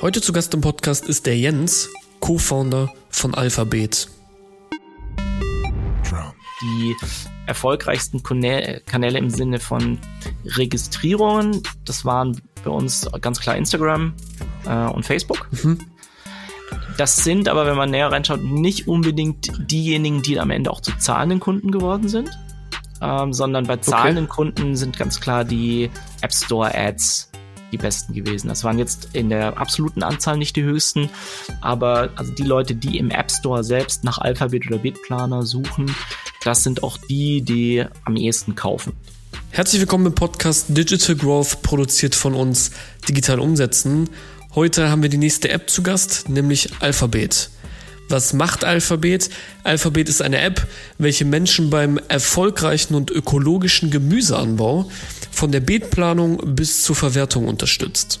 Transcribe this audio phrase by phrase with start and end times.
[0.00, 4.08] Heute zu Gast im Podcast ist der Jens, Co-Founder von Alphabet.
[6.60, 6.96] Die
[7.46, 9.98] erfolgreichsten Kanäle im Sinne von
[10.44, 14.14] Registrierungen, das waren bei uns ganz klar Instagram
[14.66, 15.48] äh, und Facebook.
[15.62, 15.78] Mhm.
[16.96, 20.96] Das sind aber, wenn man näher reinschaut, nicht unbedingt diejenigen, die am Ende auch zu
[20.98, 22.30] zahlenden Kunden geworden sind,
[23.00, 24.34] ähm, sondern bei zahlenden okay.
[24.34, 25.90] Kunden sind ganz klar die
[26.20, 27.30] App Store Ads
[27.74, 28.48] die besten gewesen.
[28.48, 31.10] Das waren jetzt in der absoluten Anzahl nicht die höchsten,
[31.60, 35.94] aber also die Leute, die im App Store selbst nach Alphabet oder Bitplaner suchen,
[36.44, 38.92] das sind auch die, die am ehesten kaufen.
[39.50, 42.70] Herzlich willkommen im Podcast Digital Growth, produziert von uns
[43.08, 44.08] Digital Umsetzen.
[44.54, 47.50] Heute haben wir die nächste App zu Gast, nämlich Alphabet.
[48.08, 49.30] Was macht Alphabet?
[49.62, 50.66] Alphabet ist eine App,
[50.98, 54.90] welche Menschen beim erfolgreichen und ökologischen Gemüseanbau
[55.30, 58.20] von der Beetplanung bis zur Verwertung unterstützt.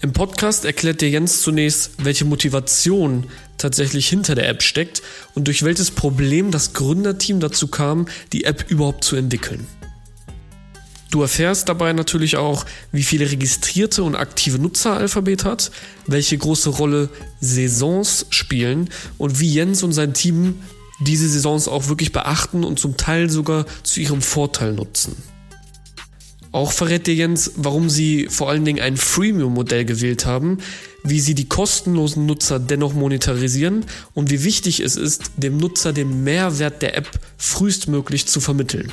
[0.00, 3.24] Im Podcast erklärt dir Jens zunächst, welche Motivation
[3.58, 5.02] tatsächlich hinter der App steckt
[5.34, 9.66] und durch welches Problem das Gründerteam dazu kam, die App überhaupt zu entwickeln.
[11.14, 15.70] Du erfährst dabei natürlich auch, wie viele registrierte und aktive Nutzer Alphabet hat,
[16.08, 17.08] welche große Rolle
[17.40, 20.56] Saisons spielen und wie Jens und sein Team
[20.98, 25.14] diese Saisons auch wirklich beachten und zum Teil sogar zu ihrem Vorteil nutzen.
[26.50, 30.58] Auch verrät dir Jens, warum sie vor allen Dingen ein Freemium-Modell gewählt haben,
[31.04, 36.24] wie sie die kostenlosen Nutzer dennoch monetarisieren und wie wichtig es ist, dem Nutzer den
[36.24, 38.90] Mehrwert der App frühestmöglich zu vermitteln.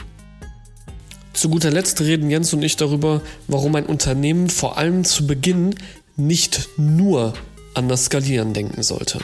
[1.33, 5.75] Zu guter Letzt reden Jens und ich darüber, warum ein Unternehmen vor allem zu Beginn
[6.17, 7.33] nicht nur
[7.73, 9.19] an das Skalieren denken sollte.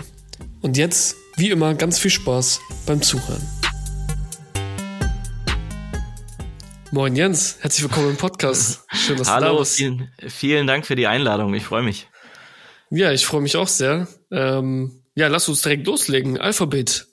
[0.61, 3.41] Und jetzt, wie immer, ganz viel Spaß beim Zuhören.
[6.91, 8.85] Moin Jens, herzlich willkommen im Podcast.
[8.93, 9.75] Schön, dass Hallo, du da bist.
[9.75, 11.53] Vielen, vielen Dank für die Einladung.
[11.53, 12.07] Ich freue mich.
[12.89, 14.07] Ja, ich freue mich auch sehr.
[14.31, 16.39] Ähm, ja, lass uns direkt loslegen.
[16.39, 17.07] Alphabet.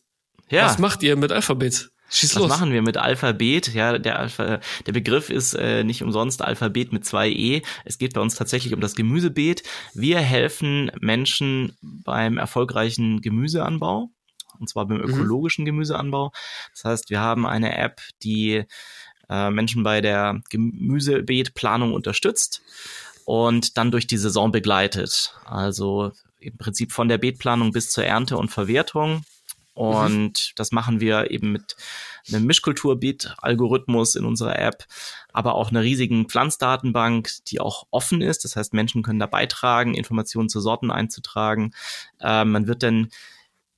[0.51, 0.67] Ja.
[0.67, 1.91] Was macht ihr mit Alphabet?
[2.15, 2.49] Schieß Was los.
[2.49, 3.75] machen wir mit Alphabet?
[3.75, 7.63] Ja, der, Alpha, der Begriff ist äh, nicht umsonst Alphabet mit zwei E.
[7.85, 9.65] Es geht bei uns tatsächlich um das Gemüsebeet.
[9.95, 14.11] Wir helfen Menschen beim erfolgreichen Gemüseanbau.
[14.61, 15.05] Und zwar beim mhm.
[15.05, 15.65] ökologischen.
[15.65, 16.33] Gemüseanbau.
[16.73, 18.65] Das heißt, wir haben eine App, die
[19.29, 22.63] äh, Menschen bei der Gemüsebeetplanung unterstützt
[23.25, 25.35] und dann durch die Saison begleitet.
[25.45, 29.25] Also im Prinzip von der Beetplanung bis zur Ernte und Verwertung.
[29.75, 30.53] Und mhm.
[30.55, 31.77] das machen wir eben mit
[32.29, 34.85] einem Mischkultur-Beat-Algorithmus in unserer App,
[35.33, 38.45] aber auch einer riesigen Pflanzdatenbank, die auch offen ist.
[38.45, 41.75] Das heißt, Menschen können da beitragen, Informationen zu Sorten einzutragen.
[42.21, 43.09] Ähm, man wird dann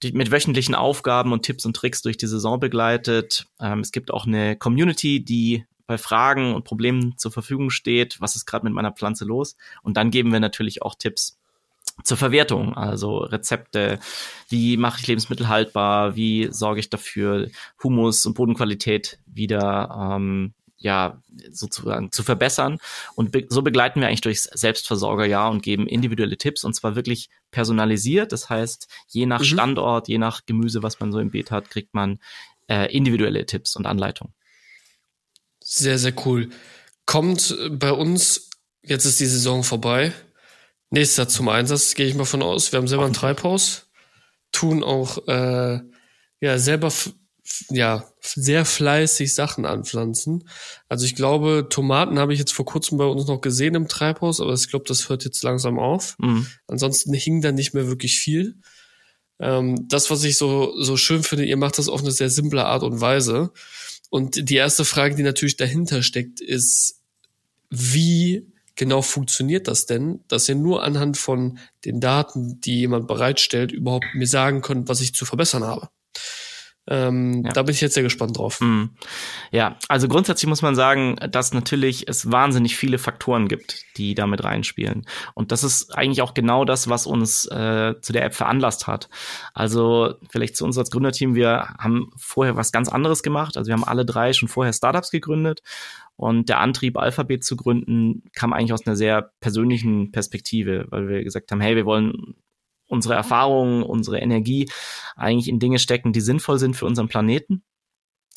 [0.05, 3.47] mit wöchentlichen Aufgaben und Tipps und Tricks durch die Saison begleitet.
[3.61, 8.21] Ähm, es gibt auch eine Community, die bei Fragen und Problemen zur Verfügung steht.
[8.21, 9.57] Was ist gerade mit meiner Pflanze los?
[9.83, 11.39] Und dann geben wir natürlich auch Tipps
[12.03, 13.99] zur Verwertung, also Rezepte,
[14.49, 17.49] wie mache ich Lebensmittel haltbar, wie sorge ich dafür,
[17.83, 22.79] Humus und Bodenqualität wieder ähm, ja sozusagen zu verbessern.
[23.15, 27.31] Und be so begleiten wir eigentlich durchs Selbstversorgerjahr und geben individuelle Tipps und zwar wirklich
[27.51, 28.33] personalisiert.
[28.33, 29.45] Das heißt, je nach mhm.
[29.45, 32.19] Standort, je nach Gemüse, was man so im Beet hat, kriegt man
[32.69, 34.35] äh, individuelle Tipps und Anleitungen.
[35.63, 36.51] Sehr, sehr cool.
[37.07, 38.51] Kommt bei uns,
[38.83, 40.13] jetzt ist die Saison vorbei,
[40.97, 42.73] nächstes zum Einsatz, gehe ich mal von aus.
[42.73, 43.89] Wir haben selber ein Treibhaus,
[44.51, 45.81] tun auch äh,
[46.41, 46.93] ja selber
[47.71, 50.49] ja sehr fleißig Sachen anpflanzen.
[50.89, 54.41] Also ich glaube, Tomaten habe ich jetzt vor kurzem bei uns noch gesehen im Treibhaus,
[54.41, 56.17] aber ich glaube, das hört jetzt langsam auf.
[56.19, 56.47] Mhm.
[56.67, 58.57] Ansonsten hing da nicht mehr wirklich viel.
[59.39, 62.65] Ähm, das, was ich so so schön finde, ihr macht das auf eine sehr simple
[62.65, 63.53] Art und Weise.
[64.09, 67.01] Und die erste Frage, die natürlich dahinter steckt, ist,
[67.71, 68.47] wie
[68.77, 74.07] genau funktioniert das denn, dass ihr nur anhand von den Daten, die jemand bereitstellt, überhaupt
[74.15, 75.89] mir sagen könnt, was ich zu verbessern habe?
[76.89, 77.53] Ähm, ja.
[77.53, 78.61] Da bin ich jetzt sehr gespannt drauf.
[78.61, 78.91] Mhm.
[79.51, 84.45] Ja, also grundsätzlich muss man sagen, dass natürlich es wahnsinnig viele Faktoren gibt, die damit
[84.45, 85.07] reinspielen.
[85.35, 89.09] Und das ist eigentlich auch genau das, was uns äh, zu der App veranlasst hat.
[89.55, 93.57] Also vielleicht zu uns als Gründerteam, wir haben vorher was ganz anderes gemacht.
[93.57, 95.63] Also wir haben alle drei schon vorher Startups gegründet
[96.17, 101.23] und der Antrieb, Alphabet zu gründen, kam eigentlich aus einer sehr persönlichen Perspektive, weil wir
[101.23, 102.37] gesagt haben, hey, wir wollen
[102.87, 104.69] unsere Erfahrungen, unsere Energie
[105.17, 107.63] eigentlich in Dinge stecken, die sinnvoll sind für unseren Planeten.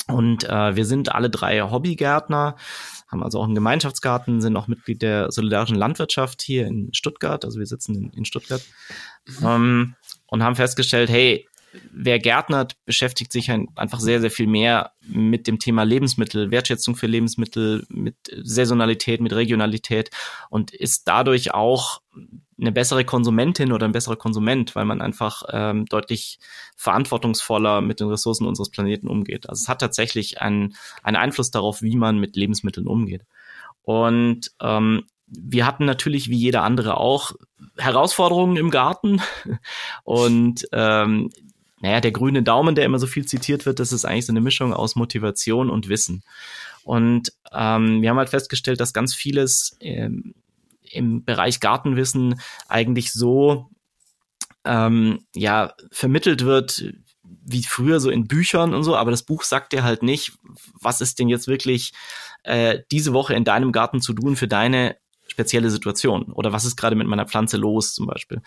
[0.08, 2.56] Und äh, wir sind alle drei Hobbygärtner,
[3.08, 7.46] haben also auch einen Gemeinschaftsgarten, sind auch Mitglied der solidarischen Landwirtschaft hier in Stuttgart.
[7.46, 8.64] Also wir sitzen in, in Stuttgart
[9.28, 9.46] mhm.
[9.46, 9.96] ähm,
[10.28, 11.48] und haben festgestellt, hey,
[11.92, 17.08] wer gärtnert, beschäftigt sich einfach sehr, sehr viel mehr mit dem Thema Lebensmittel, Wertschätzung für
[17.08, 20.10] Lebensmittel, mit Saisonalität, mit Regionalität
[20.50, 22.02] und ist dadurch auch
[22.60, 26.40] eine bessere Konsumentin oder ein besserer Konsument, weil man einfach ähm, deutlich
[26.76, 29.50] verantwortungsvoller mit den Ressourcen unseres Planeten umgeht.
[29.50, 33.24] Also es hat tatsächlich einen, einen Einfluss darauf, wie man mit Lebensmitteln umgeht.
[33.84, 37.34] Und ähm, wir hatten natürlich wie jeder andere auch
[37.78, 39.22] Herausforderungen im Garten
[40.04, 41.30] und ähm,
[41.82, 44.42] naja, der grüne Daumen, der immer so viel zitiert wird, das ist eigentlich so eine
[44.42, 46.24] Mischung aus Motivation und Wissen.
[46.84, 50.34] Und ähm, wir haben halt festgestellt, dass ganz vieles ähm,
[50.92, 53.70] im Bereich Gartenwissen eigentlich so
[54.66, 56.94] ähm, ja vermittelt wird
[57.24, 60.34] wie früher so in Büchern und so, aber das Buch sagt dir halt nicht,
[60.80, 61.94] was ist denn jetzt wirklich
[62.44, 64.98] äh, diese Woche in deinem Garten zu tun für deine
[65.40, 68.42] spezielle Situation oder was ist gerade mit meiner Pflanze los zum Beispiel.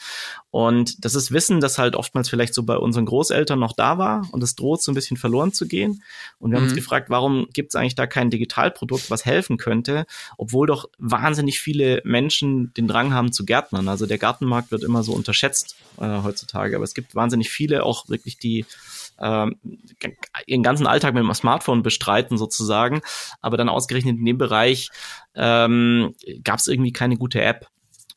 [0.51, 4.29] Und das ist Wissen, das halt oftmals vielleicht so bei unseren Großeltern noch da war
[4.33, 6.03] und es droht so ein bisschen verloren zu gehen.
[6.39, 6.57] Und wir mhm.
[6.57, 6.77] haben uns mhm.
[6.77, 10.05] gefragt, warum gibt es eigentlich da kein Digitalprodukt, was helfen könnte,
[10.37, 13.89] obwohl doch wahnsinnig viele Menschen den Drang haben zu Gärtnern.
[13.89, 18.11] Also der Gartenmarkt wird immer so unterschätzt äh, heutzutage, aber es gibt wahnsinnig viele auch
[18.11, 18.67] wirklich, die
[19.23, 19.57] ähm,
[20.47, 23.01] ihren ganzen Alltag mit dem Smartphone bestreiten sozusagen,
[23.41, 24.91] aber dann ausgerechnet in dem Bereich
[25.35, 26.15] ähm,
[26.45, 27.69] gab es irgendwie keine gute App.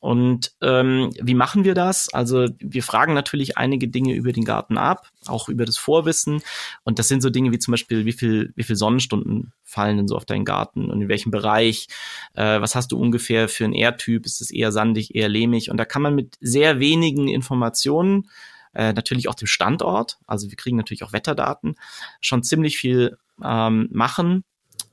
[0.05, 2.13] Und ähm, wie machen wir das?
[2.13, 6.43] Also wir fragen natürlich einige Dinge über den Garten ab, auch über das Vorwissen.
[6.83, 10.07] Und das sind so Dinge wie zum Beispiel, wie viel, wie viel Sonnenstunden fallen denn
[10.07, 11.87] so auf deinen Garten und in welchem Bereich?
[12.35, 14.27] Äh, was hast du ungefähr für einen Erdtyp?
[14.27, 15.71] Ist es eher sandig, eher lehmig?
[15.71, 18.29] Und da kann man mit sehr wenigen Informationen
[18.75, 21.75] äh, natürlich auch dem Standort, also wir kriegen natürlich auch Wetterdaten,
[22.21, 24.43] schon ziemlich viel ähm, machen.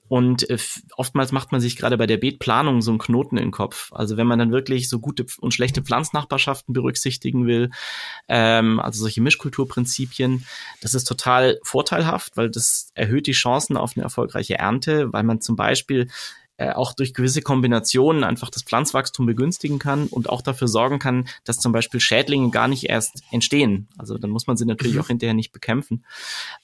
[0.09, 0.59] Und äh,
[0.97, 3.91] oftmals macht man sich gerade bei der Beetplanung so einen Knoten im Kopf.
[3.95, 7.71] Also wenn man dann wirklich so gute und schlechte Pflanznachbarschaften berücksichtigen will,
[8.29, 10.45] ähm, also solche Mischkulturprinzipien,
[10.83, 15.41] das ist total vorteilhaft, weil das erhöht die Chancen auf eine erfolgreiche Ernte, weil man
[15.41, 16.11] zum Beispiel
[16.59, 21.29] äh, auch durch gewisse Kombinationen einfach das Pflanzwachstum begünstigen kann und auch dafür sorgen kann,
[21.45, 23.89] dass zum Beispiel Schädlinge gar nicht erst entstehen.
[23.99, 25.01] Also dann muss man sie natürlich mhm.
[25.01, 26.05] auch hinterher nicht bekämpfen.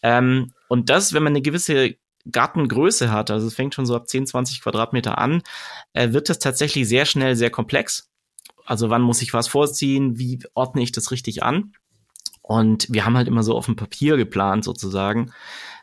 [0.03, 1.97] Ähm, und das, wenn man eine gewisse
[2.31, 5.43] Gartengröße hat, also es fängt schon so ab 10, 20 Quadratmeter an,
[5.95, 8.11] äh, wird das tatsächlich sehr schnell sehr komplex.
[8.67, 10.19] Also wann muss ich was vorziehen?
[10.19, 11.73] Wie ordne ich das richtig an?
[12.43, 15.33] Und wir haben halt immer so auf dem Papier geplant sozusagen.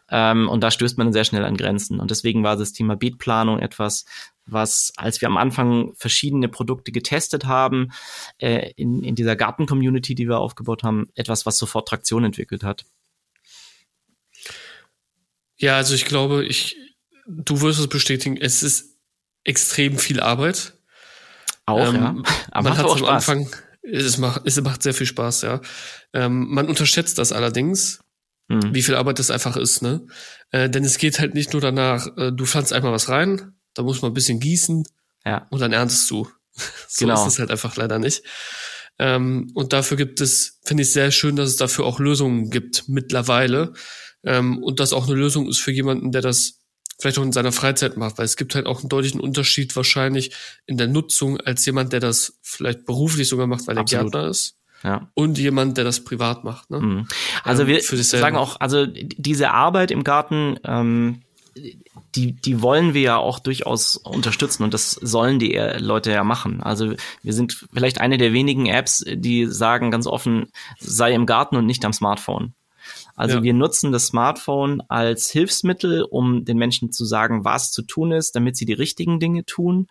[0.10, 2.00] Ähm, und da stößt man sehr schnell an Grenzen.
[2.00, 4.06] Und deswegen war das Thema Beatplanung etwas,
[4.46, 7.92] was, als wir am Anfang verschiedene Produkte getestet haben,
[8.38, 12.86] äh, in, in dieser Garten-Community, die wir aufgebaut haben, etwas, was sofort Traktion entwickelt hat.
[15.57, 16.78] Ja, also ich glaube, ich,
[17.28, 18.98] du wirst es bestätigen, es ist
[19.44, 20.74] extrem viel Arbeit.
[21.66, 22.16] Auch, ähm, ja.
[22.52, 23.50] Aber man hat am Anfang,
[23.81, 25.62] es macht, es macht sehr viel Spaß, ja.
[26.13, 28.02] Ähm, man unterschätzt das allerdings,
[28.47, 28.74] mhm.
[28.74, 30.06] wie viel Arbeit das einfach ist, ne?
[30.51, 33.83] Äh, denn es geht halt nicht nur danach, äh, du pflanzt einmal was rein, da
[33.83, 34.86] muss man ein bisschen gießen
[35.25, 35.47] ja.
[35.50, 36.27] und dann erntest du.
[36.88, 37.21] so genau.
[37.21, 38.24] ist es halt einfach leider nicht.
[38.97, 42.88] Ähm, und dafür gibt es, finde ich sehr schön, dass es dafür auch Lösungen gibt
[42.88, 43.74] mittlerweile.
[44.24, 46.62] Ähm, und das auch eine Lösung ist für jemanden, der das
[46.97, 50.31] vielleicht auch in seiner Freizeit macht, weil es gibt halt auch einen deutlichen Unterschied wahrscheinlich
[50.65, 54.56] in der Nutzung als jemand, der das vielleicht beruflich sogar macht, weil er Gärtner ist
[54.85, 55.09] ja.
[55.15, 56.69] und jemand, der das privat macht.
[56.69, 56.79] Ne?
[56.79, 57.07] Mhm.
[57.43, 61.21] Also ähm, wir sagen auch, also diese Arbeit im Garten, ähm,
[62.15, 66.61] die, die wollen wir ja auch durchaus unterstützen und das sollen die Leute ja machen.
[66.61, 66.93] Also
[67.23, 70.47] wir sind vielleicht eine der wenigen Apps, die sagen ganz offen,
[70.80, 72.54] sei im Garten und nicht am Smartphone.
[73.15, 73.44] Also ja.
[73.44, 78.35] wir nutzen das Smartphone als Hilfsmittel, um den Menschen zu sagen, was zu tun ist,
[78.35, 79.87] damit sie die richtigen Dinge tun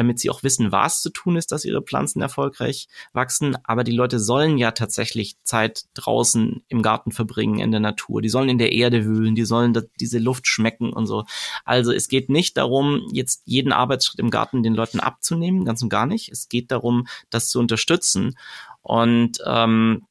[0.00, 3.54] damit sie auch wissen, was zu tun ist, dass ihre Pflanzen erfolgreich wachsen.
[3.64, 8.22] Aber die Leute sollen ja tatsächlich Zeit draußen im Garten verbringen, in der Natur.
[8.22, 11.24] Die sollen in der Erde wühlen, die sollen diese Luft schmecken und so.
[11.66, 15.90] Also es geht nicht darum, jetzt jeden Arbeitsschritt im Garten den Leuten abzunehmen, ganz und
[15.90, 16.30] gar nicht.
[16.30, 18.38] Es geht darum, das zu unterstützen.
[18.80, 20.06] Und ähm,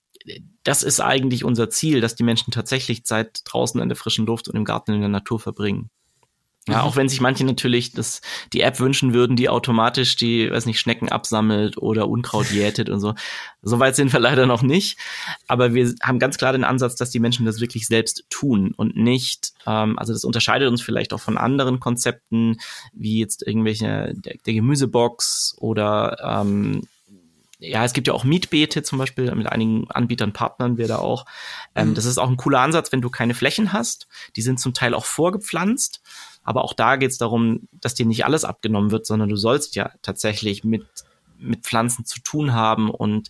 [0.63, 4.47] das ist eigentlich unser Ziel, dass die Menschen tatsächlich Zeit draußen in der frischen Luft
[4.49, 5.89] und im Garten in der Natur verbringen.
[6.71, 8.21] Ja, auch wenn sich manche natürlich das,
[8.53, 12.99] die App wünschen würden, die automatisch die, weiß nicht, Schnecken absammelt oder Unkraut jätet und
[12.99, 13.15] so.
[13.61, 14.97] Soweit sind wir leider noch nicht.
[15.47, 18.95] Aber wir haben ganz klar den Ansatz, dass die Menschen das wirklich selbst tun und
[18.95, 22.57] nicht, ähm, also das unterscheidet uns vielleicht auch von anderen Konzepten,
[22.93, 26.83] wie jetzt irgendwelche, der, der Gemüsebox oder ähm,
[27.59, 31.25] ja, es gibt ja auch Mietbeete zum Beispiel, mit einigen Anbietern, Partnern wir da auch.
[31.75, 31.93] Ähm, mhm.
[31.95, 34.07] Das ist auch ein cooler Ansatz, wenn du keine Flächen hast.
[34.37, 36.01] Die sind zum Teil auch vorgepflanzt.
[36.49, 39.75] Aber auch da geht es darum, dass dir nicht alles abgenommen wird, sondern du sollst
[39.75, 40.83] ja tatsächlich mit,
[41.37, 43.29] mit Pflanzen zu tun haben und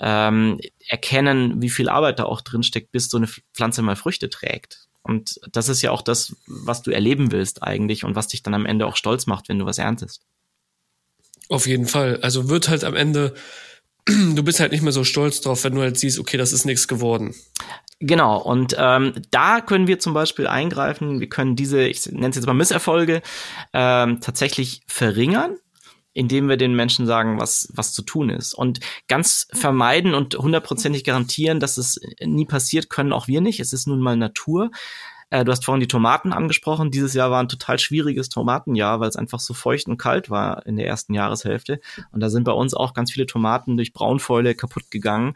[0.00, 4.28] ähm, erkennen, wie viel Arbeit da auch drin steckt, bis so eine Pflanze mal Früchte
[4.28, 4.88] trägt.
[5.02, 8.54] Und das ist ja auch das, was du erleben willst eigentlich und was dich dann
[8.54, 10.22] am Ende auch stolz macht, wenn du was erntest.
[11.48, 12.18] Auf jeden Fall.
[12.22, 13.34] Also wird halt am Ende
[14.34, 16.64] du bist halt nicht mehr so stolz drauf, wenn du halt siehst, okay, das ist
[16.64, 17.36] nichts geworden.
[18.00, 22.36] Genau, und ähm, da können wir zum Beispiel eingreifen, wir können diese, ich nenne es
[22.36, 23.22] jetzt mal Misserfolge,
[23.72, 25.56] ähm, tatsächlich verringern,
[26.12, 28.54] indem wir den Menschen sagen, was, was zu tun ist.
[28.54, 28.78] Und
[29.08, 33.58] ganz vermeiden und hundertprozentig garantieren, dass es nie passiert, können auch wir nicht.
[33.58, 34.70] Es ist nun mal Natur.
[35.30, 36.90] Äh, du hast vorhin die Tomaten angesprochen.
[36.90, 40.64] Dieses Jahr war ein total schwieriges Tomatenjahr, weil es einfach so feucht und kalt war
[40.66, 41.80] in der ersten Jahreshälfte.
[42.12, 45.34] Und da sind bei uns auch ganz viele Tomaten durch Braunfäule kaputt gegangen.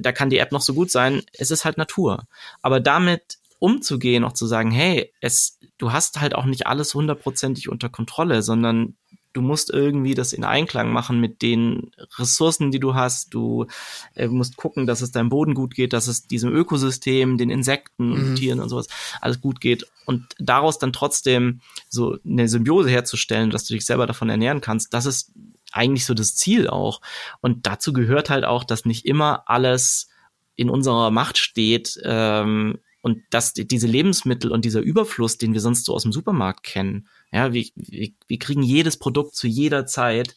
[0.00, 1.22] Da kann die App noch so gut sein.
[1.32, 2.26] Es ist halt Natur.
[2.60, 7.68] Aber damit umzugehen, auch zu sagen, hey, es, du hast halt auch nicht alles hundertprozentig
[7.68, 8.96] unter Kontrolle, sondern
[9.32, 13.32] du musst irgendwie das in Einklang machen mit den Ressourcen, die du hast.
[13.32, 13.66] Du
[14.14, 18.08] äh, musst gucken, dass es deinem Boden gut geht, dass es diesem Ökosystem, den Insekten
[18.08, 18.14] mhm.
[18.14, 18.88] und Tieren und sowas
[19.20, 19.86] alles gut geht.
[20.04, 24.92] Und daraus dann trotzdem so eine Symbiose herzustellen, dass du dich selber davon ernähren kannst,
[24.92, 25.32] das ist
[25.72, 27.00] eigentlich so das Ziel auch.
[27.40, 30.08] Und dazu gehört halt auch, dass nicht immer alles
[30.54, 35.84] in unserer Macht steht, ähm, und dass diese Lebensmittel und dieser Überfluss, den wir sonst
[35.84, 40.36] so aus dem Supermarkt kennen, ja, wir, wir, wir kriegen jedes Produkt zu jeder Zeit,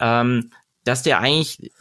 [0.00, 0.50] ähm,
[0.82, 1.72] dass der eigentlich,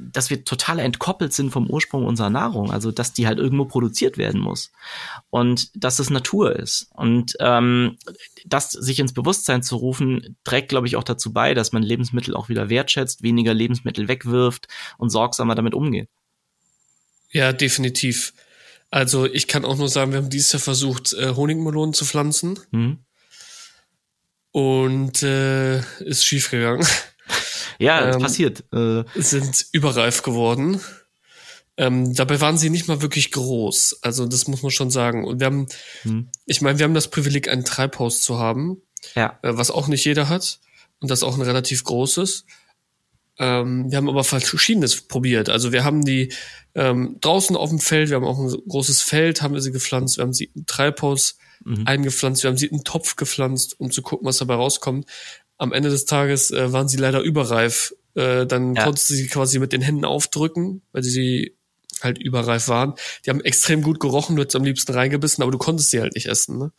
[0.00, 4.18] dass wir total entkoppelt sind vom Ursprung unserer Nahrung, also dass die halt irgendwo produziert
[4.18, 4.72] werden muss
[5.30, 7.96] und dass es Natur ist und ähm,
[8.44, 12.34] das sich ins Bewusstsein zu rufen, trägt, glaube ich, auch dazu bei, dass man Lebensmittel
[12.34, 14.68] auch wieder wertschätzt, weniger Lebensmittel wegwirft
[14.98, 16.08] und sorgsamer damit umgeht.
[17.30, 18.32] Ja, definitiv.
[18.90, 22.58] Also ich kann auch nur sagen, wir haben dieses Jahr versucht, äh, Honigmelonen zu pflanzen.
[22.70, 22.98] Mhm
[24.56, 26.86] und äh, ist schiefgegangen.
[27.78, 28.64] Ja, ähm, passiert.
[28.72, 29.04] Äh.
[29.14, 30.80] Sind überreif geworden.
[31.76, 33.98] Ähm, dabei waren sie nicht mal wirklich groß.
[34.02, 35.24] Also das muss man schon sagen.
[35.24, 35.66] Und wir haben,
[36.02, 36.28] hm.
[36.46, 38.82] ich meine, wir haben das Privileg, ein Treibhaus zu haben,
[39.14, 39.38] ja.
[39.42, 40.60] äh, was auch nicht jeder hat
[41.00, 42.46] und das auch ein relativ großes.
[43.38, 45.50] Ähm, wir haben aber verschiedenes probiert.
[45.50, 46.32] Also wir haben die
[46.74, 50.16] ähm, draußen auf dem Feld, wir haben auch ein großes Feld, haben wir sie gepflanzt,
[50.16, 51.86] wir haben sie im Treibhaus mhm.
[51.86, 55.06] eingepflanzt, wir haben sie in einen Topf gepflanzt, um zu gucken, was dabei rauskommt.
[55.58, 57.94] Am Ende des Tages äh, waren sie leider überreif.
[58.14, 58.84] Äh, dann ja.
[58.84, 61.56] konntest du sie quasi mit den Händen aufdrücken, weil sie
[62.02, 62.94] halt überreif waren.
[63.24, 66.14] Die haben extrem gut gerochen, du hättest am liebsten reingebissen, aber du konntest sie halt
[66.14, 66.58] nicht essen.
[66.58, 66.72] Ne?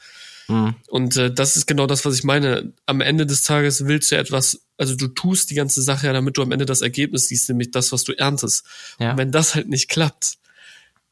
[0.47, 0.75] Mhm.
[0.87, 2.73] Und äh, das ist genau das, was ich meine.
[2.85, 6.37] Am Ende des Tages willst du etwas, also du tust die ganze Sache ja, damit
[6.37, 8.65] du am Ende das Ergebnis siehst, nämlich das, was du erntest.
[8.99, 9.11] Ja.
[9.11, 10.37] Und wenn das halt nicht klappt,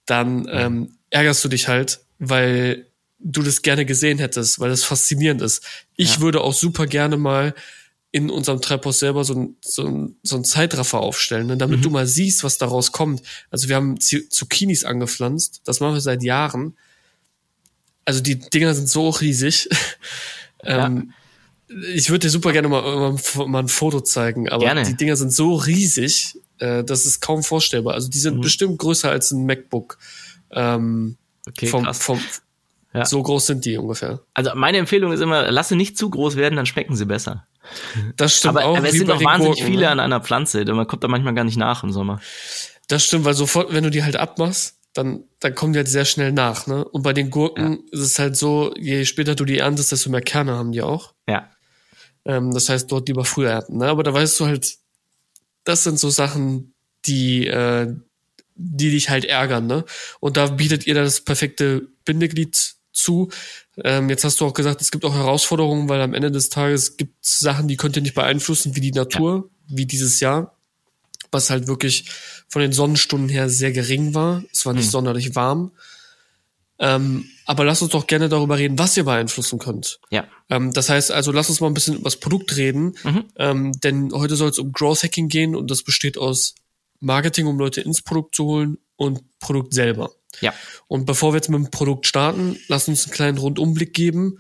[0.06, 2.88] dann ähm, ärgerst du dich halt, weil
[3.26, 5.66] du das gerne gesehen hättest, weil das faszinierend ist.
[5.98, 6.22] Ich ja.
[6.22, 7.56] würde auch super gerne mal
[8.12, 11.84] in unserem Treibhaus selber so ein, so ein, so ein Zeitraffer aufstellen, ne, damit mhm.
[11.84, 13.24] du mal siehst, was daraus kommt.
[13.50, 16.78] Also wir haben Zucchinis angepflanzt, das machen wir seit Jahren.
[18.06, 19.70] Also die Dinger sind so riesig.
[20.64, 20.88] Ja.
[20.88, 21.14] ähm,
[21.94, 23.16] ich würde dir super gerne mal,
[23.46, 24.82] mal, ein Foto zeigen, aber gerne.
[24.82, 27.94] die Dinger sind so riesig, äh, das ist kaum vorstellbar.
[27.94, 28.42] Also die sind mhm.
[28.42, 30.00] bestimmt größer als ein MacBook.
[30.50, 31.18] Ähm,
[31.48, 32.20] okay, vom, vom,
[32.96, 33.06] ja.
[33.06, 34.22] So groß sind die ungefähr.
[34.34, 37.48] Also meine Empfehlung ist immer, lasse nicht zu groß werden, dann schmecken sie besser.
[38.16, 38.78] Das stimmt aber, auch.
[38.78, 39.92] Aber es sind auch wahnsinnig Gurken, viele ne?
[39.92, 40.64] an einer Pflanze.
[40.66, 42.20] Man kommt da manchmal gar nicht nach im Sommer.
[42.88, 46.06] Das stimmt, weil sofort, wenn du die halt abmachst, dann, dann kommen die halt sehr
[46.06, 46.86] schnell nach, ne?
[46.86, 47.80] Und bei den Gurken ja.
[47.92, 51.14] ist es halt so, je später du die erntest, desto mehr Kerne haben die auch.
[51.28, 51.50] Ja.
[52.24, 53.88] Ähm, das heißt, dort lieber früher ernten, ne?
[53.88, 54.78] Aber da weißt du halt,
[55.66, 56.74] das sind so Sachen,
[57.06, 57.94] die, äh,
[58.56, 59.84] die dich halt ärgern, ne?
[60.22, 63.30] Und da bietet ihr dann das perfekte Bindeglied zu.
[63.84, 66.98] Ähm, jetzt hast du auch gesagt, es gibt auch Herausforderungen, weil am Ende des Tages
[66.98, 69.78] gibt es Sachen, die könnt ihr nicht beeinflussen, wie die Natur, ja.
[69.78, 70.58] wie dieses Jahr,
[71.32, 72.10] was halt wirklich
[72.48, 74.44] von den Sonnenstunden her sehr gering war.
[74.54, 74.92] Es war nicht mhm.
[74.92, 75.72] sonderlich warm.
[76.78, 80.00] Ähm, aber lass uns doch gerne darüber reden, was ihr beeinflussen könnt.
[80.10, 80.26] Ja.
[80.50, 83.26] Ähm, das heißt also, lass uns mal ein bisschen über das Produkt reden, mhm.
[83.38, 86.56] ähm, denn heute soll es um Growth Hacking gehen und das besteht aus
[87.00, 90.12] Marketing, um Leute ins Produkt zu holen und Produkt selber.
[90.42, 90.54] Ja.
[90.88, 94.40] Und bevor wir jetzt mit dem Produkt starten, lass uns einen kleinen Rundumblick geben.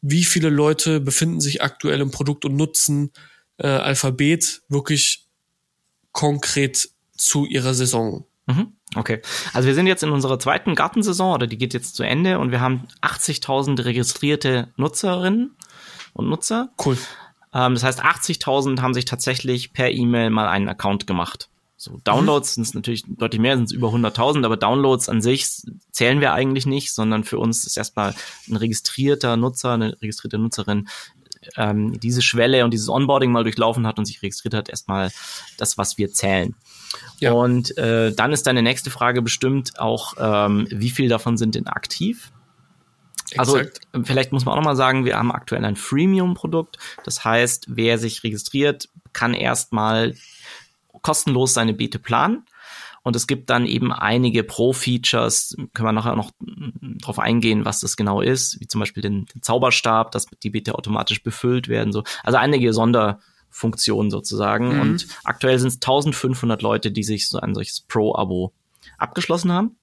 [0.00, 3.12] Wie viele Leute befinden sich aktuell im Produkt und nutzen
[3.58, 5.26] äh, Alphabet wirklich
[6.12, 8.26] konkret zu ihrer Saison?
[8.46, 8.72] Mhm.
[8.94, 9.20] Okay,
[9.52, 12.52] also wir sind jetzt in unserer zweiten Gartensaison oder die geht jetzt zu Ende und
[12.52, 15.56] wir haben 80.000 registrierte Nutzerinnen
[16.12, 16.70] und Nutzer.
[16.84, 16.96] Cool.
[17.52, 21.48] Ähm, das heißt, 80.000 haben sich tatsächlich per E-Mail mal einen Account gemacht.
[21.78, 22.54] So, Downloads mhm.
[22.54, 25.46] sind es natürlich deutlich mehr, sind es über 100.000, aber Downloads an sich
[25.90, 28.14] zählen wir eigentlich nicht, sondern für uns ist erstmal
[28.48, 30.88] ein registrierter Nutzer, eine registrierte Nutzerin,
[31.56, 35.12] ähm, diese Schwelle und dieses Onboarding mal durchlaufen hat und sich registriert hat, erstmal
[35.58, 36.54] das, was wir zählen.
[37.20, 37.32] Ja.
[37.32, 41.66] Und äh, dann ist deine nächste Frage bestimmt auch, ähm, wie viel davon sind denn
[41.66, 42.32] aktiv?
[43.36, 43.60] Also
[44.04, 46.78] vielleicht muss man auch nochmal sagen, wir haben aktuell ein Freemium-Produkt.
[47.04, 50.14] Das heißt, wer sich registriert, kann erstmal
[51.06, 52.44] kostenlos seine Beete planen.
[53.04, 56.32] Und es gibt dann eben einige Pro-Features, können wir nachher noch
[57.00, 60.74] drauf eingehen, was das genau ist, wie zum Beispiel den, den Zauberstab, dass die Beete
[60.74, 62.02] automatisch befüllt werden, so.
[62.24, 64.74] Also einige Sonderfunktionen sozusagen.
[64.74, 64.80] Mhm.
[64.80, 68.52] Und aktuell sind es 1500 Leute, die sich so ein solches Pro-Abo
[68.98, 69.76] abgeschlossen haben.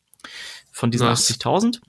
[0.74, 1.32] Von diesen nice.
[1.32, 1.80] 80.000.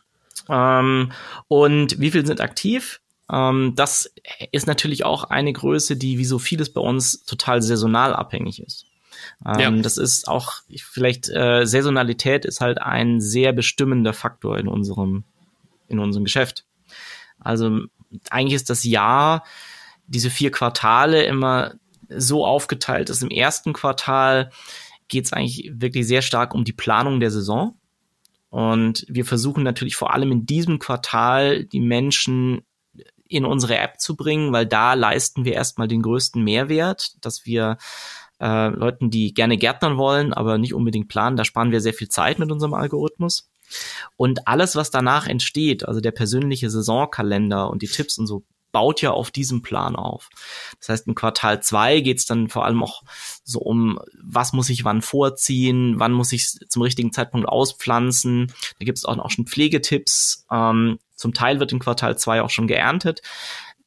[0.48, 1.10] Ähm,
[1.48, 3.00] und wie viel sind aktiv?
[3.28, 4.14] Ähm, das
[4.52, 8.86] ist natürlich auch eine Größe, die wie so vieles bei uns total saisonal abhängig ist.
[9.44, 9.82] Ähm, ja.
[9.82, 15.24] Das ist auch vielleicht äh, Saisonalität ist halt ein sehr bestimmender Faktor in unserem
[15.88, 16.64] in unserem Geschäft.
[17.38, 17.80] Also
[18.30, 19.44] eigentlich ist das Jahr
[20.06, 21.74] diese vier Quartale immer
[22.08, 24.50] so aufgeteilt, dass im ersten Quartal
[25.08, 27.78] geht es eigentlich wirklich sehr stark um die Planung der Saison.
[28.50, 32.62] Und wir versuchen natürlich vor allem in diesem Quartal die Menschen
[33.26, 37.78] in unsere App zu bringen, weil da leisten wir erstmal den größten Mehrwert, dass wir
[38.44, 42.08] äh, Leuten, die gerne Gärtnern wollen, aber nicht unbedingt planen, da sparen wir sehr viel
[42.08, 43.50] Zeit mit unserem Algorithmus.
[44.16, 49.00] Und alles, was danach entsteht, also der persönliche Saisonkalender und die Tipps und so, baut
[49.00, 50.28] ja auf diesem Plan auf.
[50.80, 53.02] Das heißt, in Quartal zwei geht's dann vor allem auch
[53.44, 58.52] so um, was muss ich wann vorziehen, wann muss ich zum richtigen Zeitpunkt auspflanzen.
[58.78, 60.44] Da gibt's auch, auch schon Pflegetipps.
[60.50, 63.22] Ähm, zum Teil wird in Quartal zwei auch schon geerntet.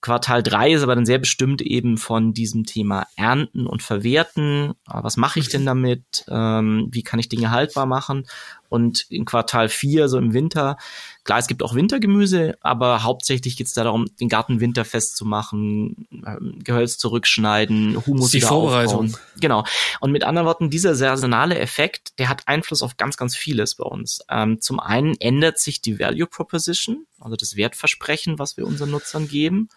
[0.02, 4.74] Quartal drei ist aber dann sehr bestimmt eben von diesem Thema Ernten und Verwerten.
[4.86, 6.24] Ah, was mache ich denn damit?
[6.30, 8.28] Ähm, wie kann ich Dinge haltbar machen?
[8.70, 10.78] Und in Quartal vier, so im Winter,
[11.24, 15.26] klar, es gibt auch Wintergemüse, aber hauptsächlich geht es da darum, den Garten winterfest zu
[15.26, 19.08] machen, ähm, Gehölz zurückschneiden, Humus die Vorbereitung.
[19.08, 19.18] Aufbauen.
[19.40, 19.64] Genau.
[20.00, 23.86] Und mit anderen Worten, dieser saisonale Effekt, der hat Einfluss auf ganz, ganz vieles bei
[23.86, 24.22] uns.
[24.30, 29.28] Ähm, zum einen ändert sich die Value Proposition, also das Wertversprechen, was wir unseren Nutzern
[29.28, 29.70] geben,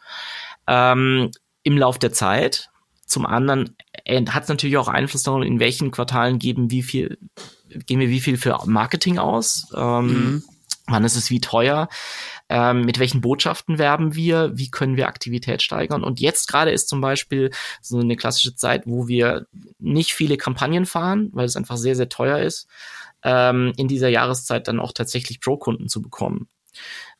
[0.66, 1.30] ähm,
[1.62, 2.70] im Lauf der Zeit.
[3.06, 7.18] Zum anderen äh, hat es natürlich auch Einfluss darauf, in welchen Quartalen geben wie viel,
[7.86, 9.68] geben wir wie viel für Marketing aus.
[9.74, 10.44] Ähm, mhm.
[10.86, 11.88] Wann ist es wie teuer?
[12.48, 14.50] Ähm, mit welchen Botschaften werben wir?
[14.54, 16.02] Wie können wir Aktivität steigern?
[16.02, 19.46] Und jetzt gerade ist zum Beispiel so eine klassische Zeit, wo wir
[19.78, 22.66] nicht viele Kampagnen fahren, weil es einfach sehr, sehr teuer ist,
[23.22, 26.48] ähm, in dieser Jahreszeit dann auch tatsächlich Pro-Kunden zu bekommen.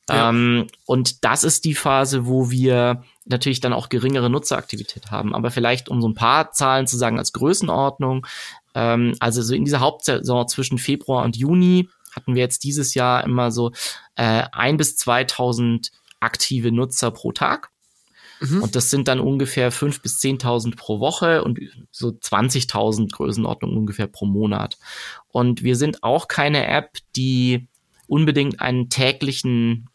[0.09, 0.31] Ja.
[0.31, 5.35] Ähm, und das ist die Phase, wo wir natürlich dann auch geringere Nutzeraktivität haben.
[5.35, 8.27] Aber vielleicht um so ein paar Zahlen zu sagen als Größenordnung,
[8.75, 13.25] ähm, also so in dieser Hauptsaison zwischen Februar und Juni hatten wir jetzt dieses Jahr
[13.25, 13.73] immer so
[14.17, 17.71] äh, ein bis 2000 aktive Nutzer pro Tag.
[18.41, 18.63] Mhm.
[18.63, 24.07] Und das sind dann ungefähr fünf bis 10.000 pro Woche und so 20.000 Größenordnung ungefähr
[24.07, 24.79] pro Monat.
[25.29, 27.69] Und wir sind auch keine App, die
[28.07, 29.89] unbedingt einen täglichen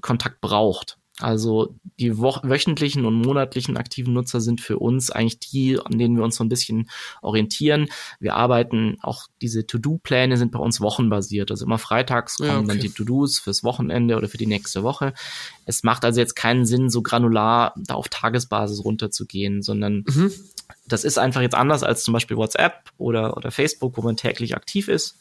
[0.00, 0.98] Kontakt braucht.
[1.20, 6.24] Also die wöchentlichen und monatlichen aktiven Nutzer sind für uns eigentlich die, an denen wir
[6.24, 6.88] uns so ein bisschen
[7.20, 7.88] orientieren.
[8.18, 11.50] Wir arbeiten auch diese To-Do-Pläne sind bei uns wochenbasiert.
[11.50, 12.66] Also immer freitags kommen ja, okay.
[12.66, 15.12] dann die To-Dos fürs Wochenende oder für die nächste Woche.
[15.66, 20.32] Es macht also jetzt keinen Sinn, so granular da auf Tagesbasis runterzugehen, sondern mhm.
[20.88, 24.56] das ist einfach jetzt anders als zum Beispiel WhatsApp oder, oder Facebook, wo man täglich
[24.56, 25.18] aktiv ist.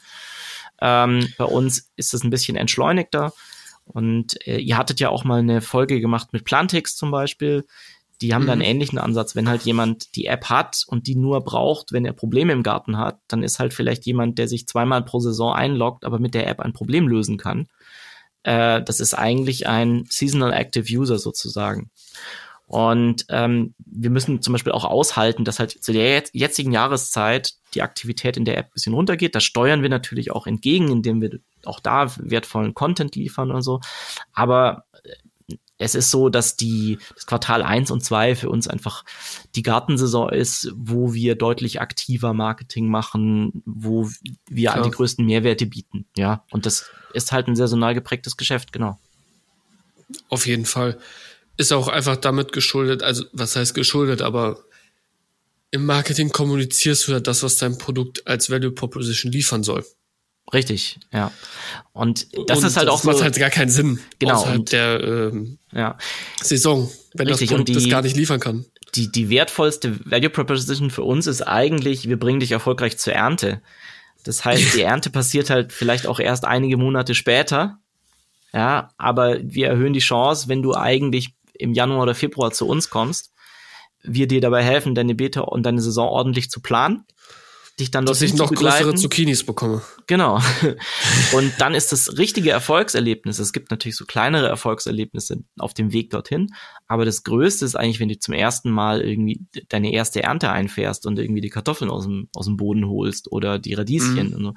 [0.80, 3.34] Ähm, bei uns ist es ein bisschen entschleunigter.
[3.86, 7.66] Und äh, ihr hattet ja auch mal eine Folge gemacht mit Plantix zum Beispiel.
[8.22, 8.48] Die haben mhm.
[8.48, 9.36] da einen ähnlichen Ansatz.
[9.36, 12.98] Wenn halt jemand die App hat und die nur braucht, wenn er Probleme im Garten
[12.98, 16.48] hat, dann ist halt vielleicht jemand, der sich zweimal pro Saison einloggt, aber mit der
[16.48, 17.68] App ein Problem lösen kann.
[18.44, 21.90] Äh, das ist eigentlich ein Seasonal Active User sozusagen.
[22.68, 27.82] Und ähm, wir müssen zum Beispiel auch aushalten, dass halt zu der jetzigen Jahreszeit die
[27.82, 29.36] Aktivität in der App ein bisschen runtergeht.
[29.36, 33.80] Das steuern wir natürlich auch entgegen, indem wir auch da wertvollen Content liefern und so.
[34.34, 39.04] Aber äh, es ist so, dass die das Quartal eins und zwei für uns einfach
[39.56, 44.08] die Gartensaison ist, wo wir deutlich aktiver Marketing machen, wo
[44.48, 44.84] wir Klar.
[44.84, 46.06] die größten Mehrwerte bieten.
[46.16, 49.00] Ja, und das ist halt ein saisonal geprägtes Geschäft, genau.
[50.30, 51.00] Auf jeden Fall
[51.58, 54.64] ist auch einfach damit geschuldet, also was heißt geschuldet, aber
[55.72, 59.86] im Marketing kommunizierst du ja das, was dein Produkt als Value Proposition liefern soll.
[60.54, 61.32] Richtig, ja.
[61.94, 63.10] Und das und ist halt das auch so.
[63.10, 64.00] Das macht halt gar keinen Sinn.
[64.20, 64.34] Genau.
[64.36, 65.98] Außerhalb und, der ähm, ja.
[66.42, 68.66] Saison, wenn Richtig, das Produkt die, das gar nicht liefern kann.
[68.96, 73.62] Die, die wertvollste Value Proposition für uns ist eigentlich, wir bringen dich erfolgreich zur Ernte.
[74.24, 77.80] Das heißt, die Ernte passiert halt vielleicht auch erst einige Monate später.
[78.54, 82.90] Ja, aber wir erhöhen die Chance, wenn du eigentlich im Januar oder Februar zu uns
[82.90, 83.32] kommst,
[84.04, 87.06] wir dir dabei helfen, deine Beta und deine Saison ordentlich zu planen.
[87.80, 89.82] Dich dann Dass ich noch größere Zucchinis bekomme.
[90.08, 90.40] Genau.
[91.34, 93.40] Und dann ist das richtige Erfolgserlebnis.
[93.40, 96.54] Es gibt natürlich so kleinere Erfolgserlebnisse auf dem Weg dorthin.
[96.88, 101.06] Aber das Größte ist eigentlich, wenn du zum ersten Mal irgendwie deine erste Ernte einfährst
[101.06, 104.32] und irgendwie die Kartoffeln aus dem, aus dem Boden holst oder die Radieschen.
[104.32, 104.44] Mhm.
[104.44, 104.54] So.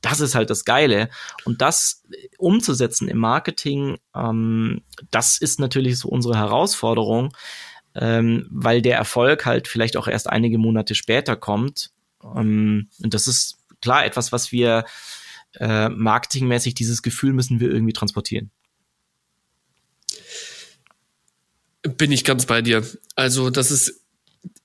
[0.00, 1.08] Das ist halt das Geile.
[1.44, 2.02] Und das
[2.38, 7.32] umzusetzen im Marketing, ähm, das ist natürlich so unsere Herausforderung
[7.94, 11.90] ähm, weil der Erfolg halt vielleicht auch erst einige Monate später kommt.
[12.22, 14.84] Ähm, und das ist klar etwas, was wir
[15.54, 18.50] äh, marketingmäßig, dieses Gefühl müssen wir irgendwie transportieren.
[21.82, 22.86] Bin ich ganz bei dir.
[23.14, 24.04] Also, das ist,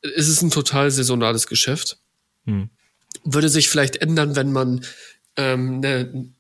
[0.02, 2.00] es ist ein total saisonales Geschäft.
[2.46, 2.70] Hm.
[3.24, 4.86] Würde sich vielleicht ändern, wenn man
[5.38, 6.34] ähm, ne,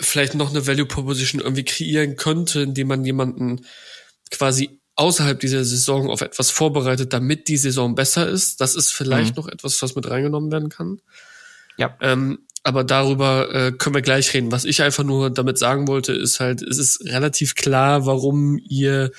[0.00, 3.66] vielleicht noch eine Value Proposition irgendwie kreieren könnte, indem man jemanden
[4.30, 8.60] quasi außerhalb dieser Saison auf etwas vorbereitet, damit die Saison besser ist.
[8.60, 9.42] Das ist vielleicht mhm.
[9.42, 11.00] noch etwas, was mit reingenommen werden kann.
[11.76, 11.96] Ja.
[12.00, 14.52] Ähm, aber darüber äh, können wir gleich reden.
[14.52, 19.10] Was ich einfach nur damit sagen wollte, ist halt, es ist relativ klar, warum ihr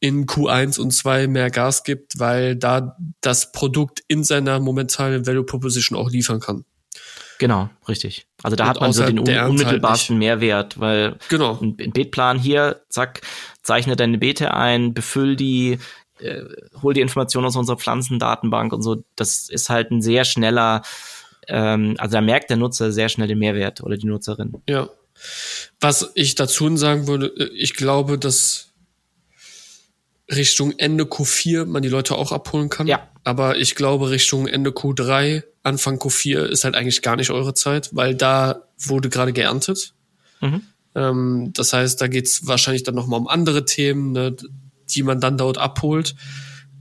[0.00, 5.44] in Q1 und 2 mehr Gas gibt, weil da das Produkt in seiner momentanen Value
[5.44, 6.64] Proposition auch liefern kann.
[7.38, 8.27] Genau, richtig.
[8.42, 11.58] Also da und hat man so den un unmittelbarsten halt Mehrwert, weil genau.
[11.60, 13.22] ein, ein Beetplan hier, zack,
[13.62, 15.78] zeichne deine Beete ein, befüll die,
[16.20, 16.42] äh,
[16.80, 19.02] hol die Informationen aus unserer Pflanzendatenbank und so.
[19.16, 20.82] Das ist halt ein sehr schneller,
[21.48, 24.62] ähm, also da merkt der Nutzer sehr schnell den Mehrwert oder die Nutzerin.
[24.68, 24.88] Ja.
[25.80, 28.67] Was ich dazu sagen würde, äh, ich glaube, dass
[30.30, 32.86] Richtung Ende Q4 man die Leute auch abholen kann.
[32.86, 33.08] Ja.
[33.24, 37.90] Aber ich glaube, Richtung Ende Q3, Anfang Q4 ist halt eigentlich gar nicht eure Zeit,
[37.92, 39.94] weil da wurde gerade geerntet.
[40.40, 40.62] Mhm.
[40.94, 44.36] Ähm, das heißt, da geht's wahrscheinlich dann nochmal um andere Themen, ne,
[44.90, 46.14] die man dann dort abholt.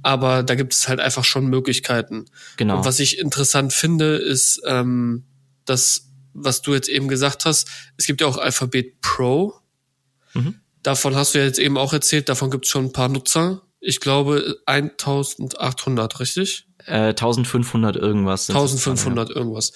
[0.03, 2.25] Aber da gibt es halt einfach schon Möglichkeiten.
[2.57, 2.77] Genau.
[2.77, 5.25] Und was ich interessant finde, ist, ähm,
[5.65, 9.53] dass, was du jetzt eben gesagt hast, es gibt ja auch Alphabet Pro.
[10.33, 10.55] Mhm.
[10.83, 13.61] Davon hast du ja jetzt eben auch erzählt, davon gibt es schon ein paar Nutzer.
[13.79, 16.67] Ich glaube 1800, richtig?
[16.85, 18.49] Äh, 1500 irgendwas.
[18.49, 19.73] 1500 irgendwas.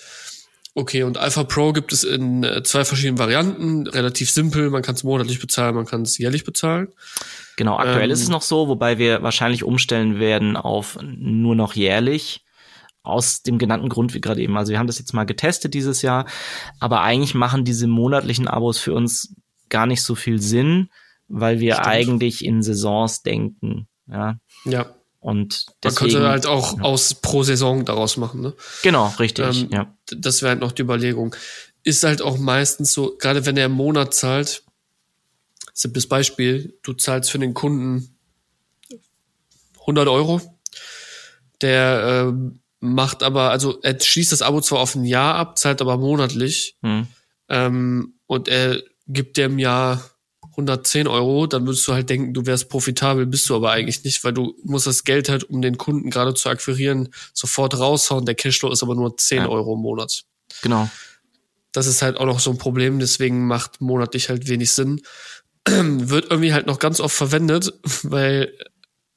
[0.74, 3.88] Okay, und Alpha Pro gibt es in äh, zwei verschiedenen Varianten.
[3.88, 6.88] Relativ simpel, man kann es monatlich bezahlen, man kann es jährlich bezahlen.
[7.58, 11.74] Genau, aktuell ähm, ist es noch so, wobei wir wahrscheinlich umstellen werden auf nur noch
[11.74, 12.46] jährlich.
[13.04, 14.56] Aus dem genannten Grund wie gerade eben.
[14.56, 16.26] Also wir haben das jetzt mal getestet dieses Jahr,
[16.80, 19.36] aber eigentlich machen diese monatlichen Abos für uns
[19.72, 20.90] gar nicht so viel Sinn,
[21.28, 21.88] weil wir Stimmt.
[21.88, 23.88] eigentlich in Saisons denken.
[24.08, 24.40] Ja.
[24.66, 24.94] Ja.
[25.20, 26.84] Und deswegen, Man könnte halt auch ja.
[26.84, 28.54] aus pro Saison daraus machen, ne?
[28.84, 29.64] Genau, richtig.
[29.64, 29.96] Ähm, ja.
[30.16, 31.36] Das wäre halt noch die Überlegung.
[31.84, 34.64] Ist halt auch meistens so, gerade wenn er im Monat zahlt,
[35.74, 38.16] simples Beispiel, du zahlst für den Kunden
[39.82, 40.42] 100 Euro,
[41.62, 45.82] der äh, macht aber, also er schließt das Abo zwar auf ein Jahr ab, zahlt
[45.82, 47.08] aber monatlich hm.
[47.50, 48.82] ähm, und er
[49.14, 50.12] gibt dir im Jahr
[50.52, 54.24] 110 Euro, dann würdest du halt denken, du wärst profitabel, bist du aber eigentlich nicht,
[54.24, 58.26] weil du musst das Geld halt, um den Kunden gerade zu akquirieren, sofort raushauen.
[58.26, 59.50] Der Cashflow ist aber nur 10 ja.
[59.50, 60.24] Euro im Monat.
[60.62, 60.90] Genau.
[61.72, 65.02] Das ist halt auch noch so ein Problem, deswegen macht monatlich halt wenig Sinn.
[65.68, 68.54] Wird irgendwie halt noch ganz oft verwendet, weil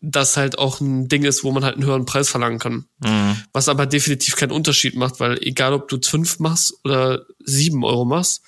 [0.00, 2.84] das halt auch ein Ding ist, wo man halt einen höheren Preis verlangen kann.
[3.02, 3.36] Mhm.
[3.52, 8.04] Was aber definitiv keinen Unterschied macht, weil egal ob du fünf machst oder sieben Euro
[8.04, 8.42] machst,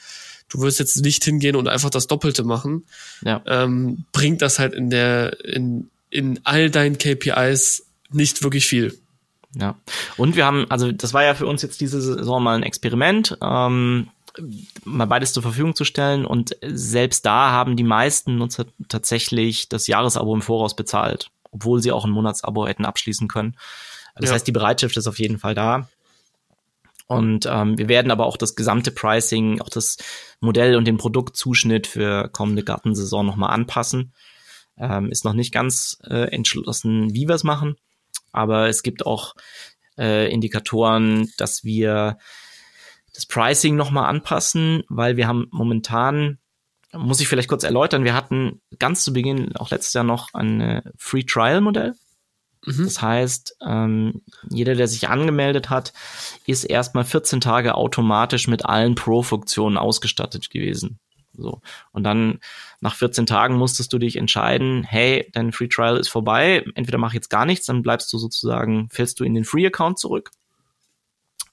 [0.48, 2.84] du wirst jetzt nicht hingehen und einfach das Doppelte machen,
[3.22, 3.42] ja.
[3.46, 8.98] ähm, bringt das halt in der, in, in all deinen KPIs nicht wirklich viel.
[9.54, 9.76] Ja.
[10.16, 13.36] Und wir haben, also das war ja für uns jetzt diese Saison mal ein Experiment,
[13.42, 14.08] ähm,
[14.84, 16.26] mal beides zur Verfügung zu stellen.
[16.26, 21.92] Und selbst da haben die meisten Nutzer tatsächlich das Jahresabo im Voraus bezahlt, obwohl sie
[21.92, 23.56] auch ein Monatsabo hätten abschließen können.
[24.14, 24.34] Das ja.
[24.34, 25.88] heißt, die Bereitschaft ist auf jeden Fall da.
[27.06, 29.96] Und ähm, wir werden aber auch das gesamte Pricing, auch das
[30.40, 34.12] Modell und den Produktzuschnitt für kommende Gartensaison nochmal anpassen.
[34.76, 37.76] Ähm, ist noch nicht ganz äh, entschlossen, wie wir es machen,
[38.32, 39.34] aber es gibt auch
[39.96, 42.18] äh, Indikatoren, dass wir
[43.14, 46.38] das Pricing nochmal anpassen, weil wir haben momentan,
[46.92, 50.82] muss ich vielleicht kurz erläutern, wir hatten ganz zu Beginn, auch letztes Jahr noch ein
[50.98, 51.94] Free Trial Modell.
[52.64, 52.84] Mhm.
[52.84, 55.92] Das heißt, ähm, jeder, der sich angemeldet hat,
[56.46, 60.98] ist erstmal 14 Tage automatisch mit allen Pro-Funktionen ausgestattet gewesen.
[61.38, 61.60] So.
[61.92, 62.40] Und dann
[62.80, 67.12] nach 14 Tagen musstest du dich entscheiden, hey, dein Free Trial ist vorbei, entweder mach
[67.12, 70.30] jetzt gar nichts, dann bleibst du sozusagen, fällst du in den Free Account zurück.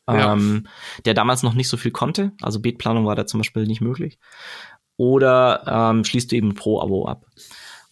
[0.08, 0.34] Ja.
[0.34, 0.68] Ähm,
[1.06, 4.20] der damals noch nicht so viel konnte, also Beetplanung war da zum Beispiel nicht möglich.
[4.98, 7.26] Oder ähm, schließt du eben Pro-Abo ab.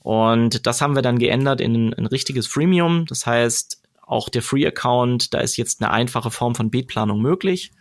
[0.04, 3.06] Und das haben wir dann geändert in ein richtiges Freemium.
[3.06, 7.72] Das heißt, auch der Free-Account, da ist jetzt eine einfache Form von Beetplanung möglich.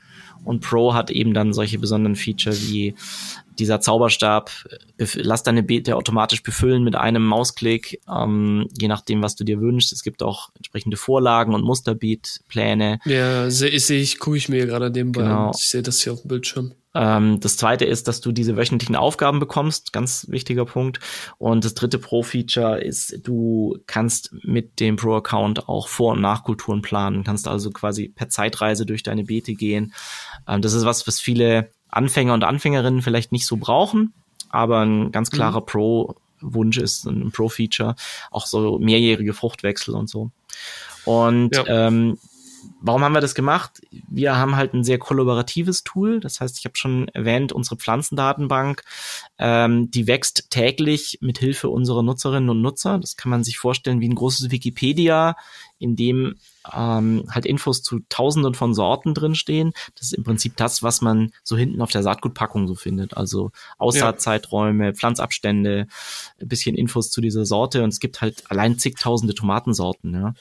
[0.45, 2.95] Und Pro hat eben dann solche besonderen Feature wie
[3.59, 4.51] dieser Zauberstab,
[5.15, 9.93] lass deine Beete automatisch befüllen mit einem Mausklick, ähm, je nachdem, was du dir wünschst.
[9.93, 13.01] Es gibt auch entsprechende Vorlagen und Musterbeetpläne.
[13.05, 15.49] Ja, sehe seh ich, gucke ich mir gerade nebenbei genau.
[15.49, 15.53] an.
[15.55, 16.73] Ich sehe das hier auf dem Bildschirm.
[16.95, 21.01] Ähm, das zweite ist, dass du diese wöchentlichen Aufgaben bekommst, ganz wichtiger Punkt.
[21.39, 27.25] Und das dritte Pro-Feature ist, du kannst mit dem Pro-Account auch Vor- und Nachkulturen planen,
[27.25, 29.95] kannst also quasi per Zeitreise durch deine Beete gehen.
[30.49, 34.13] Ähm, das ist was, was viele Anfänger und Anfängerinnen vielleicht nicht so brauchen,
[34.49, 35.67] aber ein ganz klarer mhm.
[35.67, 37.95] Pro-Wunsch ist, ein Pro-Feature,
[38.31, 40.31] auch so mehrjährige Fruchtwechsel und so.
[41.05, 41.65] Und ja.
[41.67, 42.19] ähm,
[42.81, 43.81] warum haben wir das gemacht?
[44.09, 46.21] Wir haben halt ein sehr kollaboratives Tool.
[46.21, 48.83] Das heißt, ich habe schon erwähnt, unsere Pflanzendatenbank,
[49.39, 52.99] ähm, die wächst täglich mit Hilfe unserer Nutzerinnen und Nutzer.
[52.99, 55.37] Das kann man sich vorstellen wie ein großes Wikipedia,
[55.79, 56.37] in dem
[56.73, 59.73] ähm, halt Infos zu Tausenden von Sorten drinstehen.
[59.95, 63.17] Das ist im Prinzip das, was man so hinten auf der Saatgutpackung so findet.
[63.17, 64.93] Also Aussaatzeiträume, ja.
[64.93, 65.87] Pflanzabstände,
[66.41, 67.83] ein bisschen Infos zu dieser Sorte.
[67.83, 70.15] Und es gibt halt allein zigtausende Tomatensorten.
[70.15, 70.35] Ja.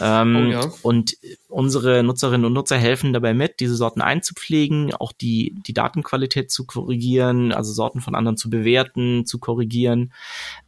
[0.00, 0.72] Ähm, oh ja.
[0.82, 1.16] Und
[1.48, 6.64] unsere Nutzerinnen und Nutzer helfen dabei mit, diese Sorten einzupflegen, auch die, die Datenqualität zu
[6.64, 10.12] korrigieren, also Sorten von anderen zu bewerten, zu korrigieren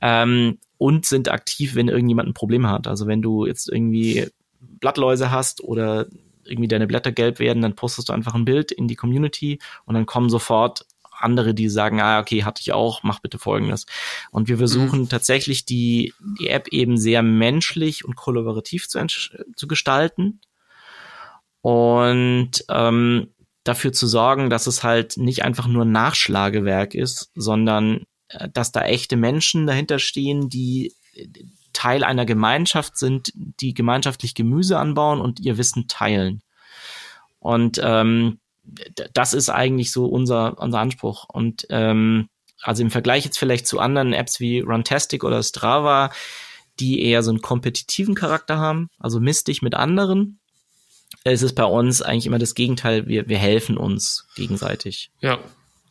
[0.00, 2.86] ähm, und sind aktiv, wenn irgendjemand ein Problem hat.
[2.86, 4.28] Also wenn du jetzt irgendwie
[4.60, 6.06] Blattläuse hast oder
[6.44, 9.94] irgendwie deine Blätter gelb werden, dann postest du einfach ein Bild in die Community und
[9.94, 10.86] dann kommen sofort
[11.24, 13.86] andere, die sagen, ah, okay, hatte ich auch, mach bitte folgendes.
[14.30, 15.08] Und wir versuchen mhm.
[15.08, 20.40] tatsächlich die, die App eben sehr menschlich und kollaborativ zu, zu gestalten.
[21.62, 23.34] Und ähm,
[23.64, 28.82] dafür zu sorgen, dass es halt nicht einfach nur Nachschlagewerk ist, sondern äh, dass da
[28.82, 30.94] echte Menschen dahinter stehen, die
[31.72, 36.42] Teil einer Gemeinschaft sind, die gemeinschaftlich Gemüse anbauen und ihr Wissen teilen.
[37.38, 38.38] Und ähm,
[39.12, 41.24] das ist eigentlich so unser, unser Anspruch.
[41.28, 42.28] Und ähm,
[42.62, 46.10] also im Vergleich jetzt vielleicht zu anderen Apps wie Runtastic oder Strava,
[46.80, 50.40] die eher so einen kompetitiven Charakter haben, also misst dich mit anderen,
[51.24, 53.06] ist es bei uns eigentlich immer das Gegenteil.
[53.06, 55.10] Wir, wir helfen uns gegenseitig.
[55.20, 55.38] Ja,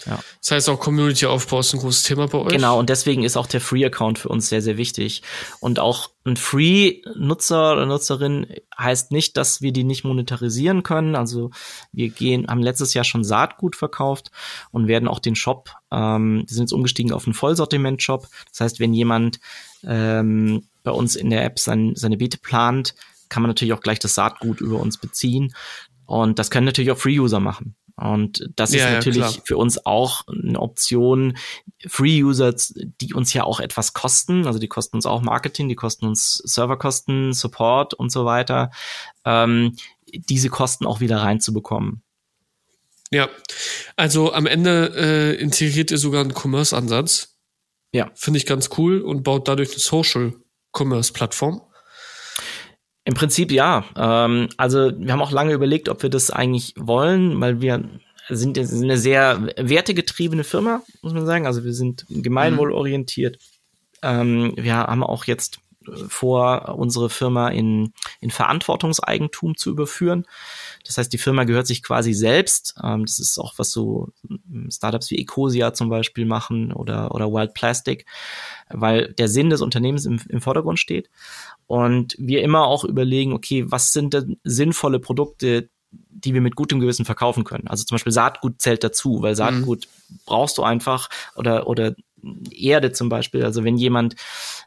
[0.05, 0.19] ja.
[0.41, 2.51] Das heißt auch Community-Aufbau ist ein großes Thema bei euch.
[2.53, 5.21] Genau, und deswegen ist auch der Free-Account für uns sehr, sehr wichtig.
[5.59, 11.15] Und auch ein Free-Nutzer oder Nutzerin heißt nicht, dass wir die nicht monetarisieren können.
[11.15, 11.51] Also
[11.91, 14.31] wir gehen, haben letztes Jahr schon Saatgut verkauft
[14.71, 18.27] und werden auch den Shop, ähm, wir sind jetzt umgestiegen auf einen Vollsortiment-Shop.
[18.51, 19.39] Das heißt, wenn jemand
[19.83, 22.95] ähm, bei uns in der App sein, seine Beete plant,
[23.29, 25.53] kann man natürlich auch gleich das Saatgut über uns beziehen.
[26.05, 27.75] Und das können natürlich auch Free-User machen.
[27.95, 31.37] Und das ja, ist natürlich ja, für uns auch eine Option.
[31.85, 36.07] Free-Users, die uns ja auch etwas kosten, also die kosten uns auch Marketing, die kosten
[36.07, 38.71] uns Serverkosten, Support und so weiter,
[39.25, 39.75] ähm,
[40.11, 42.01] diese Kosten auch wieder reinzubekommen.
[43.11, 43.29] Ja,
[43.95, 47.37] also am Ende äh, integriert ihr sogar einen Commerce-Ansatz.
[47.91, 48.09] Ja.
[48.15, 51.61] Finde ich ganz cool und baut dadurch eine Social-Commerce-Plattform.
[53.05, 53.85] Im Prinzip ja.
[53.95, 57.83] Ähm, also wir haben auch lange überlegt, ob wir das eigentlich wollen, weil wir
[58.29, 61.45] sind, eine sehr wertegetriebene Firma, muss man sagen.
[61.45, 63.37] Also wir sind gemeinwohlorientiert.
[64.01, 65.59] Ähm, wir haben auch jetzt
[66.07, 70.25] vor, unsere Firma in, in Verantwortungseigentum zu überführen.
[70.85, 72.75] Das heißt, die Firma gehört sich quasi selbst.
[72.81, 74.09] Ähm, das ist auch, was so
[74.69, 78.05] Startups wie Ecosia zum Beispiel machen oder, oder Wild Plastic,
[78.69, 81.09] weil der Sinn des Unternehmens im, im Vordergrund steht.
[81.67, 86.79] Und wir immer auch überlegen, okay, was sind denn sinnvolle Produkte, die wir mit gutem
[86.79, 87.67] Gewissen verkaufen können.
[87.67, 90.19] Also zum Beispiel Saatgut zählt dazu, weil Saatgut mhm.
[90.25, 91.95] brauchst du einfach oder, oder
[92.51, 93.43] Erde zum Beispiel.
[93.43, 94.15] Also wenn jemand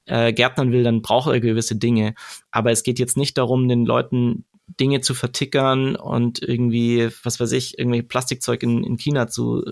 [0.04, 2.14] äh, Gärtnern will, dann braucht er gewisse Dinge.
[2.50, 7.52] Aber es geht jetzt nicht darum, den Leuten Dinge zu vertickern und irgendwie, was weiß
[7.52, 9.64] ich, irgendwie Plastikzeug in, in China zu,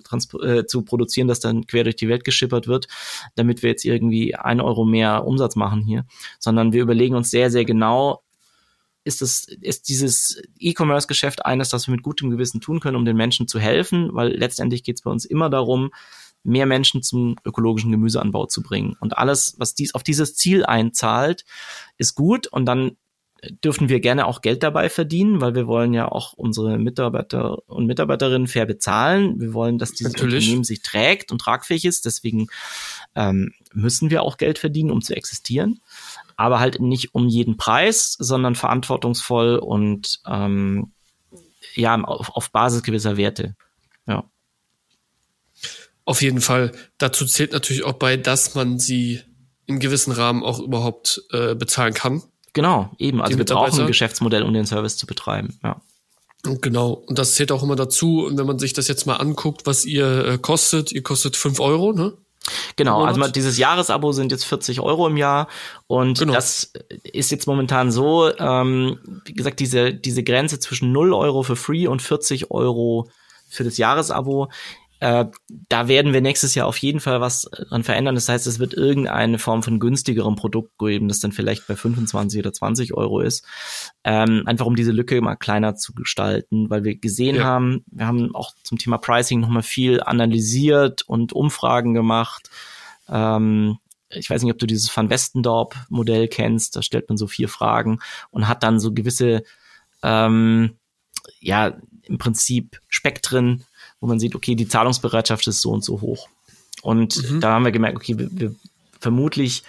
[0.43, 2.87] äh, zu produzieren, das dann quer durch die Welt geschippert wird,
[3.35, 6.07] damit wir jetzt irgendwie ein Euro mehr Umsatz machen hier,
[6.39, 8.23] sondern wir überlegen uns sehr, sehr genau,
[9.03, 13.17] ist es, ist dieses E-Commerce-Geschäft eines, das wir mit gutem Gewissen tun können, um den
[13.17, 15.91] Menschen zu helfen, weil letztendlich geht es bei uns immer darum,
[16.45, 18.97] mehr Menschen zum ökologischen Gemüseanbau zu bringen.
[19.01, 21.45] Und alles, was dies auf dieses Ziel einzahlt,
[21.97, 22.47] ist gut.
[22.47, 22.97] Und dann
[23.63, 27.87] dürfen wir gerne auch Geld dabei verdienen, weil wir wollen ja auch unsere Mitarbeiter und
[27.87, 29.41] Mitarbeiterinnen fair bezahlen.
[29.41, 30.45] Wir wollen, dass dieses Natürlich.
[30.45, 32.05] Unternehmen sich trägt und tragfähig ist.
[32.05, 32.49] Deswegen
[33.15, 35.81] ähm, müssen wir auch Geld verdienen, um zu existieren.
[36.37, 40.93] Aber halt nicht um jeden Preis, sondern verantwortungsvoll und ähm,
[41.75, 43.57] ja, auf, auf Basis gewisser Werte.
[44.07, 44.25] Ja.
[46.05, 46.73] Auf jeden Fall.
[46.99, 49.21] Dazu zählt natürlich auch bei, dass man sie
[49.67, 52.23] im gewissen Rahmen auch überhaupt äh, bezahlen kann.
[52.55, 53.21] Genau, eben.
[53.21, 55.59] Also wir brauchen ein Geschäftsmodell, um den Service zu betreiben.
[55.63, 55.81] Ja.
[56.43, 59.85] Genau, und das zählt auch immer dazu, wenn man sich das jetzt mal anguckt, was
[59.85, 60.93] ihr äh, kostet.
[60.93, 62.15] Ihr kostet fünf Euro, ne?
[62.77, 65.49] Genau, also dieses Jahresabo sind jetzt 40 Euro im Jahr
[65.87, 66.35] und genau.
[66.35, 71.57] das ist jetzt momentan so, ähm, wie gesagt, diese, diese Grenze zwischen 0 Euro für
[71.57, 73.09] Free und 40 Euro
[73.49, 74.51] für das Jahresabo
[75.05, 75.27] äh,
[75.69, 78.15] da werden wir nächstes Jahr auf jeden Fall was dran verändern.
[78.15, 82.41] Das heißt, es wird irgendeine Form von günstigerem Produkt geben, das dann vielleicht bei 25
[82.41, 83.45] oder 20 Euro ist.
[84.03, 87.45] Ähm, einfach um diese Lücke mal kleiner zu gestalten, weil wir gesehen ja.
[87.45, 92.49] haben, wir haben auch zum Thema Pricing nochmal viel analysiert und Umfragen gemacht.
[93.07, 93.77] Ähm,
[94.09, 97.51] ich weiß nicht, ob du dieses Van Westendorp Modell kennst, da stellt man so vier
[97.51, 97.99] Fragen
[98.31, 99.43] und hat dann so gewisse,
[100.03, 100.79] ähm,
[101.41, 103.67] ja, im Prinzip Spektren
[104.05, 106.29] wo man sieht, okay, die Zahlungsbereitschaft ist so und so hoch.
[106.83, 107.41] Und mhm.
[107.41, 108.55] da haben wir gemerkt, okay, wir, wir
[109.01, 109.63] vermutlich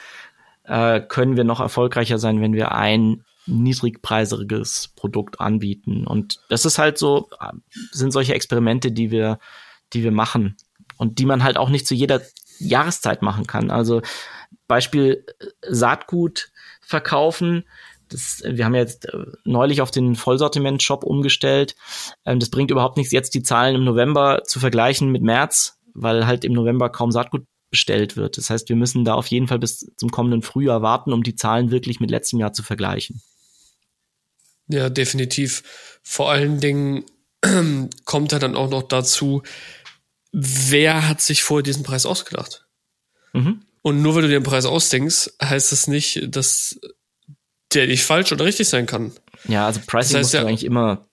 [0.65, 6.05] äh, können wir noch erfolgreicher sein, wenn wir ein niedrigpreisiges Produkt anbieten.
[6.05, 7.29] Und das ist halt so,
[7.91, 9.39] sind solche Experimente, die wir,
[9.93, 10.57] die wir machen
[10.97, 12.21] und die man halt auch nicht zu jeder
[12.59, 13.71] Jahreszeit machen kann.
[13.71, 14.01] Also
[14.67, 17.63] Beispiel äh, Saatgut verkaufen
[18.09, 21.75] das, wir haben jetzt äh, neulich auf den Vollsortiment-Shop umgestellt.
[22.25, 26.27] Ähm, das bringt überhaupt nichts, jetzt die Zahlen im November zu vergleichen mit März, weil
[26.27, 28.37] halt im November kaum Saatgut bestellt wird.
[28.37, 31.35] Das heißt, wir müssen da auf jeden Fall bis zum kommenden Frühjahr warten, um die
[31.35, 33.21] Zahlen wirklich mit letztem Jahr zu vergleichen.
[34.67, 35.99] Ja, definitiv.
[36.03, 37.05] Vor allen Dingen
[38.05, 39.43] kommt da dann auch noch dazu,
[40.31, 42.65] wer hat sich vorher diesen Preis ausgedacht?
[43.33, 43.61] Mhm.
[43.81, 46.79] Und nur weil du dir den Preis ausdenkst, heißt das nicht, dass
[47.75, 49.11] der nicht falsch oder richtig sein kann.
[49.47, 51.07] Ja, also Pricing das heißt, musst du ja, eigentlich immer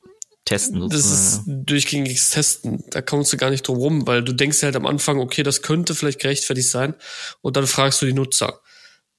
[0.44, 0.80] testen.
[0.80, 1.12] Sozusagen.
[1.12, 2.84] Das ist durchgängiges Testen.
[2.90, 5.62] Da kommst du gar nicht drum rum, weil du denkst halt am Anfang, okay, das
[5.62, 6.94] könnte vielleicht gerechtfertigt sein.
[7.40, 8.60] Und dann fragst du die Nutzer.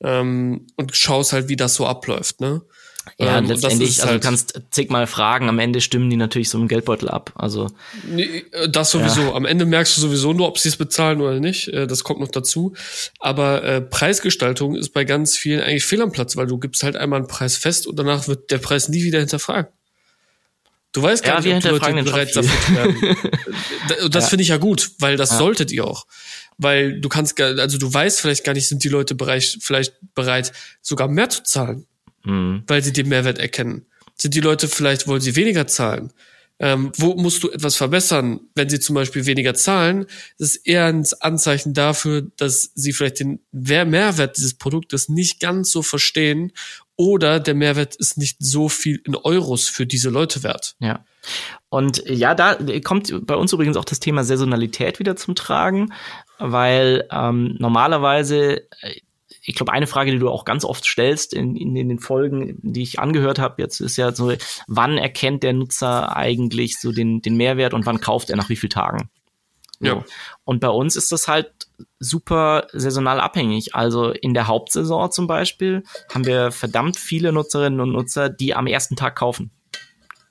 [0.02, 2.62] Ähm, und schaust halt, wie das so abläuft, ne?
[3.18, 6.58] Ja, ähm, letztendlich, also halt du kannst zigmal fragen, am Ende stimmen die natürlich so
[6.58, 7.32] im Geldbeutel ab.
[7.36, 7.70] Also
[8.08, 9.22] nee, äh, das sowieso.
[9.22, 9.34] Ja.
[9.34, 11.68] Am Ende merkst du sowieso nur, ob sie es bezahlen oder nicht.
[11.68, 12.74] Äh, das kommt noch dazu.
[13.20, 16.96] Aber äh, Preisgestaltung ist bei ganz vielen eigentlich fehl am Platz, weil du gibst halt
[16.96, 19.74] einmal einen Preis fest und danach wird der Preis nie wieder hinterfragt.
[20.94, 23.18] Du weißt gar ja, nicht, ob die Leute bereit dafür werden.
[24.12, 24.30] das ja.
[24.30, 25.38] finde ich ja gut, weil das ja.
[25.40, 26.06] solltet ihr auch.
[26.58, 30.52] Weil du kannst, also du weißt vielleicht gar nicht, sind die Leute bereit, vielleicht bereit,
[30.82, 31.88] sogar mehr zu zahlen
[32.24, 32.64] mhm.
[32.68, 33.86] weil sie den Mehrwert erkennen.
[34.16, 36.14] Sind die Leute vielleicht, wollen sie weniger zahlen?
[36.60, 38.40] Ähm, wo musst du etwas verbessern?
[38.54, 40.06] Wenn sie zum Beispiel weniger zahlen,
[40.38, 45.72] das ist eher ein Anzeichen dafür, dass sie vielleicht den Mehrwert dieses Produktes nicht ganz
[45.72, 46.54] so verstehen
[46.96, 50.76] oder der Mehrwert ist nicht so viel in Euros für diese Leute wert.
[50.80, 51.04] Ja.
[51.70, 55.92] Und ja, da kommt bei uns übrigens auch das Thema Saisonalität wieder zum Tragen,
[56.38, 59.00] weil ähm, normalerweise äh,
[59.46, 62.58] ich glaube, eine Frage, die du auch ganz oft stellst in, in, in den Folgen,
[62.62, 64.32] die ich angehört habe, jetzt ist ja so,
[64.68, 68.56] wann erkennt der Nutzer eigentlich so den, den Mehrwert und wann kauft er nach wie
[68.56, 69.10] vielen Tagen?
[69.82, 70.04] Ja.
[70.46, 71.52] Und bei uns ist das halt
[72.00, 73.76] super saisonal abhängig.
[73.76, 78.68] Also in der Hauptsaison zum Beispiel haben wir verdammt viele Nutzerinnen und Nutzer, die am
[78.68, 79.52] ersten Tag kaufen.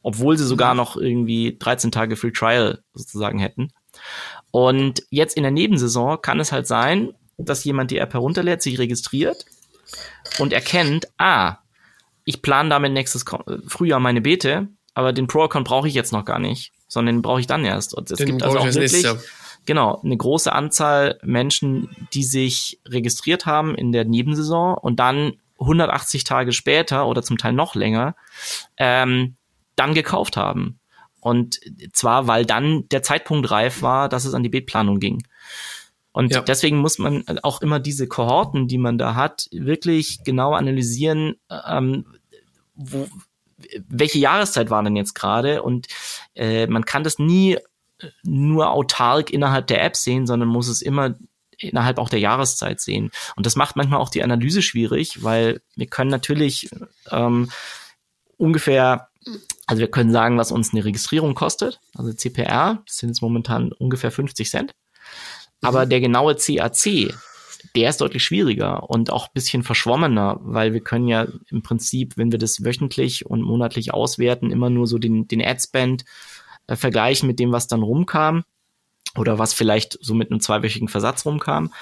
[0.03, 3.73] Obwohl sie sogar noch irgendwie 13 Tage Free Trial sozusagen hätten.
[4.51, 7.13] Und jetzt in der Nebensaison kann es halt sein,
[7.45, 9.45] dass jemand die App herunterlädt, sich registriert
[10.39, 11.59] und erkennt, ah,
[12.25, 13.25] ich plane damit nächstes
[13.67, 17.41] Frühjahr meine Beete, aber den Pro-Account brauche ich jetzt noch gar nicht, sondern den brauche
[17.41, 17.95] ich dann erst.
[17.95, 19.07] Und es den gibt also auch wirklich,
[19.67, 26.25] genau, eine große Anzahl Menschen, die sich registriert haben in der Nebensaison und dann 180
[26.25, 28.15] Tage später oder zum Teil noch länger
[28.77, 29.37] ähm,
[29.77, 30.79] dann gekauft haben.
[31.21, 31.61] Und
[31.93, 35.23] zwar, weil dann der Zeitpunkt reif war, dass es an die Beetplanung ging.
[36.13, 36.43] Und ja.
[36.43, 42.07] deswegen muss man auch immer diese Kohorten, die man da hat, wirklich genau analysieren, ähm,
[42.75, 43.09] wo,
[43.89, 45.89] welche Jahreszeit war denn jetzt gerade und
[46.35, 47.59] äh, man kann das nie
[48.23, 51.15] nur autark innerhalb der App sehen, sondern muss es immer
[51.59, 53.11] innerhalb auch der Jahreszeit sehen.
[53.37, 56.69] Und das macht manchmal auch die Analyse schwierig, weil wir können natürlich
[57.11, 57.51] ähm,
[58.37, 59.09] ungefähr,
[59.67, 63.73] also wir können sagen, was uns eine Registrierung kostet, also CPR, das sind jetzt momentan
[63.73, 64.73] ungefähr 50 Cent.
[65.63, 65.91] Aber mhm.
[65.91, 67.15] der genaue CAC,
[67.75, 72.33] der ist deutlich schwieriger und auch bisschen verschwommener, weil wir können ja im Prinzip, wenn
[72.33, 76.05] wir das wöchentlich und monatlich auswerten, immer nur so den, den Adspend
[76.67, 78.45] äh, vergleichen mit dem, was dann rumkam
[79.17, 81.73] oder was vielleicht so mit einem zweiwöchigen Versatz rumkam.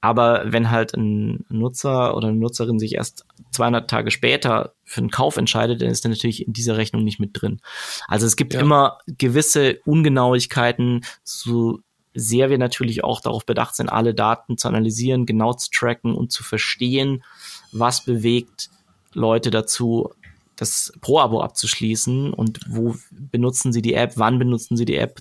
[0.00, 5.10] Aber wenn halt ein Nutzer oder eine Nutzerin sich erst 200 Tage später für einen
[5.10, 7.60] Kauf entscheidet, dann ist er natürlich in dieser Rechnung nicht mit drin.
[8.06, 8.60] Also es gibt ja.
[8.60, 11.80] immer gewisse Ungenauigkeiten, so
[12.14, 16.32] sehr wir natürlich auch darauf bedacht sind, alle Daten zu analysieren, genau zu tracken und
[16.32, 17.24] zu verstehen,
[17.72, 18.70] was bewegt
[19.12, 20.10] Leute dazu,
[20.56, 25.20] das Pro-Abo abzuschließen und wo benutzen sie die App, wann benutzen sie die App.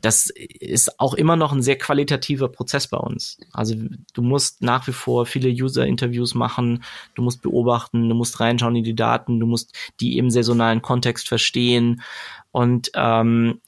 [0.00, 3.38] Das ist auch immer noch ein sehr qualitativer Prozess bei uns.
[3.52, 3.76] Also
[4.14, 6.82] du musst nach wie vor viele User-Interviews machen,
[7.14, 11.28] du musst beobachten, du musst reinschauen in die Daten, du musst die im saisonalen Kontext
[11.28, 12.02] verstehen
[12.50, 13.60] und ähm,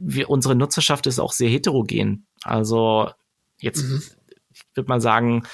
[0.00, 2.26] wir, unsere Nutzerschaft ist auch sehr heterogen.
[2.42, 3.10] Also
[3.60, 4.02] jetzt, mhm.
[4.74, 5.44] würde mal sagen,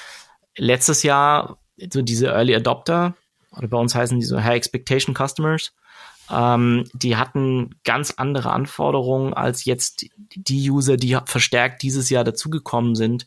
[0.57, 1.59] letztes Jahr
[1.93, 3.15] so diese Early Adopter,
[3.57, 5.73] oder bei uns heißen die so High Expectation Customers,
[6.31, 12.95] ähm, die hatten ganz andere Anforderungen als jetzt die User, die verstärkt dieses Jahr dazugekommen
[12.95, 13.27] sind.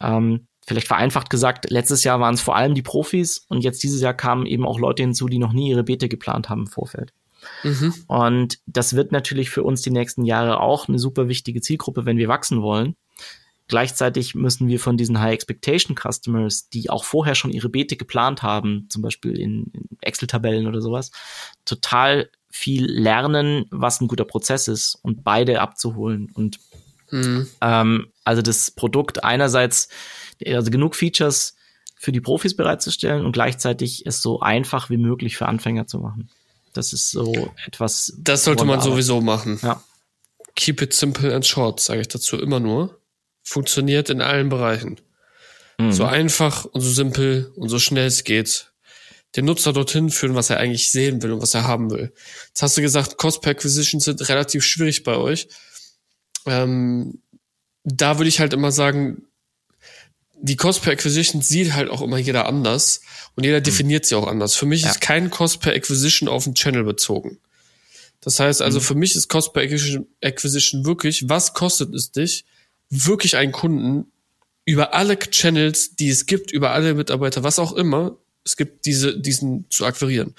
[0.00, 4.00] Ähm, vielleicht vereinfacht gesagt, letztes Jahr waren es vor allem die Profis und jetzt dieses
[4.00, 7.12] Jahr kamen eben auch Leute hinzu, die noch nie ihre Bete geplant haben im Vorfeld.
[7.62, 7.94] Mhm.
[8.06, 12.18] Und das wird natürlich für uns die nächsten Jahre auch eine super wichtige Zielgruppe, wenn
[12.18, 12.96] wir wachsen wollen.
[13.68, 18.42] Gleichzeitig müssen wir von diesen High Expectation Customers, die auch vorher schon ihre Beete geplant
[18.42, 21.10] haben, zum Beispiel in, in Excel-Tabellen oder sowas,
[21.64, 26.30] total viel lernen, was ein guter Prozess ist und beide abzuholen.
[26.32, 26.60] Und
[27.10, 27.48] mhm.
[27.60, 29.88] ähm, also das Produkt einerseits,
[30.46, 31.56] also genug Features
[31.96, 36.30] für die Profis bereitzustellen und gleichzeitig es so einfach wie möglich für Anfänger zu machen.
[36.76, 38.12] Das ist so etwas.
[38.18, 39.58] Das sollte man sowieso machen.
[39.62, 39.82] Ja.
[40.54, 42.98] Keep it simple and short, sage ich dazu immer nur
[43.46, 45.00] funktioniert in allen Bereichen.
[45.78, 45.92] Mhm.
[45.92, 48.72] So einfach und so simpel und so schnell es geht.
[49.36, 52.12] Den Nutzer dorthin führen, was er eigentlich sehen will und was er haben will.
[52.48, 55.48] Jetzt hast du gesagt, Cost per Acquisition sind relativ schwierig bei euch.
[56.44, 57.22] Ähm,
[57.84, 59.25] da würde ich halt immer sagen,
[60.40, 63.00] die Cost per Acquisition sieht halt auch immer jeder anders
[63.34, 63.64] und jeder mhm.
[63.64, 64.54] definiert sie auch anders.
[64.54, 64.90] Für mich ja.
[64.90, 67.38] ist kein Cost per Acquisition auf den Channel bezogen.
[68.20, 68.84] Das heißt also, mhm.
[68.84, 72.44] für mich ist Cost per Acquisition wirklich, was kostet es dich,
[72.90, 74.10] wirklich einen Kunden
[74.64, 79.18] über alle Channels, die es gibt, über alle Mitarbeiter, was auch immer, es gibt diese,
[79.18, 80.34] diesen zu akquirieren.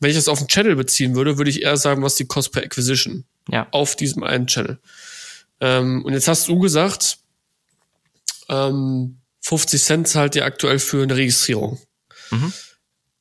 [0.00, 2.52] Wenn ich das auf einen Channel beziehen würde, würde ich eher sagen, was die Cost
[2.52, 3.66] per Acquisition ja.
[3.70, 4.78] auf diesem einen Channel.
[5.60, 7.18] Ähm, und jetzt hast du gesagt,
[8.48, 11.78] ähm, 50 Cent zahlt ihr aktuell für eine Registrierung.
[12.30, 12.52] Mhm.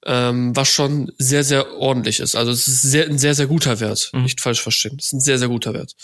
[0.07, 2.35] Ähm, was schon sehr, sehr ordentlich ist.
[2.35, 4.11] Also es ist sehr, ein sehr, sehr guter Wert.
[4.13, 4.23] Mhm.
[4.23, 4.97] Nicht falsch verstehen.
[4.99, 5.95] Es ist ein sehr, sehr guter Wert.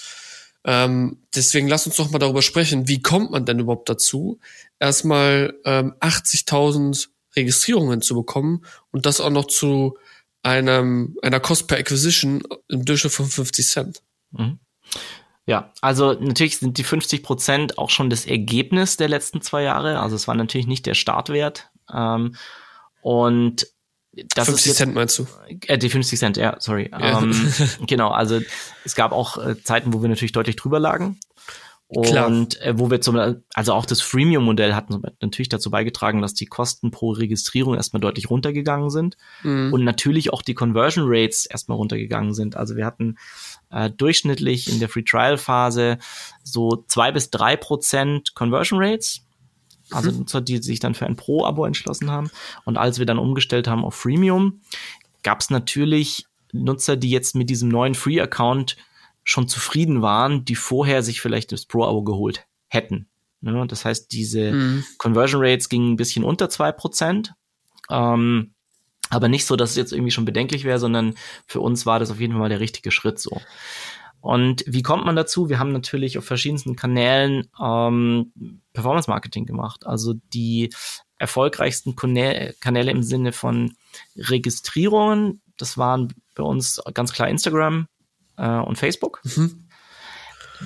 [0.64, 4.39] Ähm, deswegen lass uns doch mal darüber sprechen, wie kommt man denn überhaupt dazu,
[4.80, 9.97] erstmal ähm, 80.000 Registrierungen zu bekommen und das auch noch zu
[10.43, 14.01] einem, einer Cost per Acquisition im Durchschnitt von 50 Cent.
[14.32, 14.59] Mhm.
[15.51, 19.99] Ja, also natürlich sind die 50 Prozent auch schon das Ergebnis der letzten zwei Jahre.
[19.99, 21.69] Also es war natürlich nicht der Startwert.
[21.93, 22.37] Ähm,
[23.01, 23.67] und
[24.33, 25.27] das 50 jetzt, Cent meinst du?
[25.67, 26.89] Äh, die 50 Cent, ja, sorry.
[26.93, 27.19] Ja.
[27.21, 27.53] Ähm,
[27.85, 28.39] genau, also
[28.85, 31.19] es gab auch äh, Zeiten, wo wir natürlich deutlich drüber lagen.
[31.93, 34.89] Und äh, wo wir zum, also auch das Freemium-Modell hat
[35.21, 39.73] natürlich dazu beigetragen, dass die Kosten pro Registrierung erstmal deutlich runtergegangen sind mhm.
[39.73, 42.55] und natürlich auch die Conversion Rates erstmal runtergegangen sind.
[42.55, 43.17] Also wir hatten
[43.71, 45.97] äh, durchschnittlich in der Free Trial Phase
[46.43, 49.25] so zwei bis drei Prozent Conversion Rates
[49.89, 50.19] also mhm.
[50.19, 52.29] Nutzer, die sich dann für ein Pro-Abo entschlossen haben.
[52.63, 54.61] Und als wir dann umgestellt haben auf Freemium,
[55.23, 58.77] gab es natürlich Nutzer, die jetzt mit diesem neuen Free-Account
[59.24, 63.07] schon zufrieden waren, die vorher sich vielleicht das Pro-Abo geholt hätten.
[63.41, 63.65] Ne?
[63.67, 64.84] Das heißt, diese mhm.
[64.97, 67.34] Conversion Rates gingen ein bisschen unter zwei Prozent.
[67.89, 68.53] Ähm,
[69.09, 71.15] aber nicht so, dass es jetzt irgendwie schon bedenklich wäre, sondern
[71.45, 73.41] für uns war das auf jeden Fall mal der richtige Schritt so.
[74.22, 75.49] Und wie kommt man dazu?
[75.49, 78.32] Wir haben natürlich auf verschiedensten Kanälen ähm,
[78.72, 79.86] Performance Marketing gemacht.
[79.86, 80.69] Also die
[81.17, 83.74] erfolgreichsten Kanäle im Sinne von
[84.15, 87.88] Registrierungen, das waren bei uns ganz klar Instagram
[88.41, 89.21] äh, und Facebook.
[89.23, 89.63] Mhm.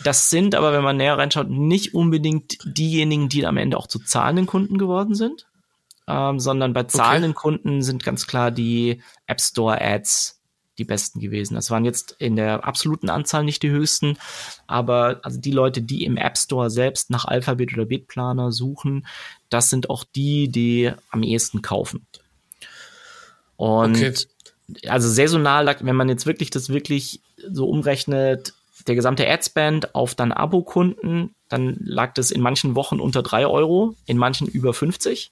[0.03, 3.99] Das sind aber, wenn man näher reinschaut, nicht unbedingt diejenigen, die am Ende auch zu
[3.99, 5.45] zahlenden Kunden geworden sind,
[6.07, 7.41] ähm, sondern bei zahlenden okay.
[7.41, 10.41] Kunden sind ganz klar die App Store Ads,
[10.77, 11.55] die besten gewesen.
[11.55, 14.17] Das waren jetzt in der absoluten Anzahl nicht die höchsten,
[14.67, 19.07] aber also die Leute, die im App Store selbst nach Alphabet oder Bitplaner suchen,
[19.49, 22.05] das sind auch die, die am ehesten kaufen.
[23.55, 24.13] Und okay.
[24.87, 28.53] Also saisonal, wenn man jetzt wirklich das wirklich so umrechnet,
[28.87, 33.95] der gesamte Adspend auf dann Abo-Kunden, dann lag das in manchen Wochen unter drei Euro,
[34.05, 35.31] in manchen über 50.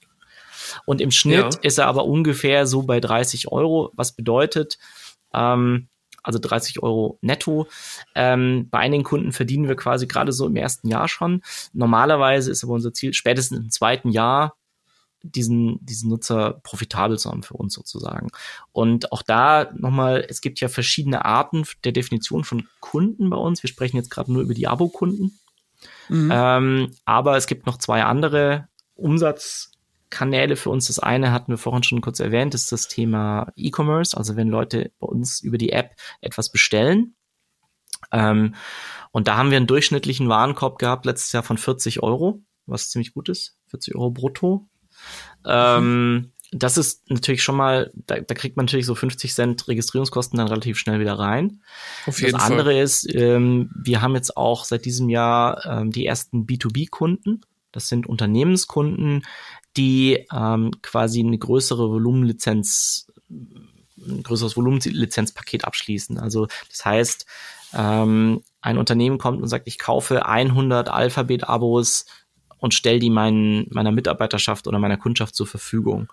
[0.86, 1.60] Und im Schnitt ja.
[1.62, 4.78] ist er aber ungefähr so bei 30 Euro, was bedeutet,
[5.32, 5.88] ähm,
[6.22, 7.68] also 30 Euro netto.
[8.14, 11.42] Ähm, bei einigen Kunden verdienen wir quasi gerade so im ersten Jahr schon.
[11.74, 14.56] Normalerweise ist aber unser Ziel, spätestens im zweiten Jahr
[15.24, 18.28] diesen, diesen Nutzer profitabel zu haben für uns sozusagen.
[18.72, 23.62] Und auch da nochmal, es gibt ja verschiedene Arten der Definition von Kunden bei uns.
[23.62, 25.38] Wir sprechen jetzt gerade nur über die Abo-Kunden.
[26.08, 26.30] Mhm.
[26.32, 29.70] Ähm, aber es gibt noch zwei andere Umsatz-
[30.14, 30.86] Kanäle für uns.
[30.86, 34.16] Das eine hatten wir vorhin schon kurz erwähnt, ist das Thema E-Commerce.
[34.16, 37.16] Also wenn Leute bei uns über die App etwas bestellen.
[38.12, 38.54] Ähm,
[39.10, 43.12] und da haben wir einen durchschnittlichen Warenkorb gehabt letztes Jahr von 40 Euro, was ziemlich
[43.12, 43.58] gut ist.
[43.68, 44.68] 40 Euro brutto.
[45.44, 50.38] Ähm, das ist natürlich schon mal, da, da kriegt man natürlich so 50 Cent Registrierungskosten
[50.38, 51.60] dann relativ schnell wieder rein.
[52.06, 52.82] Auf jeden das andere Fall.
[52.82, 57.40] ist, ähm, wir haben jetzt auch seit diesem Jahr ähm, die ersten B2B-Kunden.
[57.72, 59.26] Das sind Unternehmenskunden,
[59.76, 66.18] die ähm, quasi eine größere Volumenlizenz, ein größeres Volumenlizenzpaket abschließen.
[66.18, 67.26] Also das heißt,
[67.74, 72.06] ähm, ein Unternehmen kommt und sagt, ich kaufe 100 Alphabet-Abos
[72.64, 76.10] und stelle die meinen, meiner Mitarbeiterschaft oder meiner Kundschaft zur Verfügung.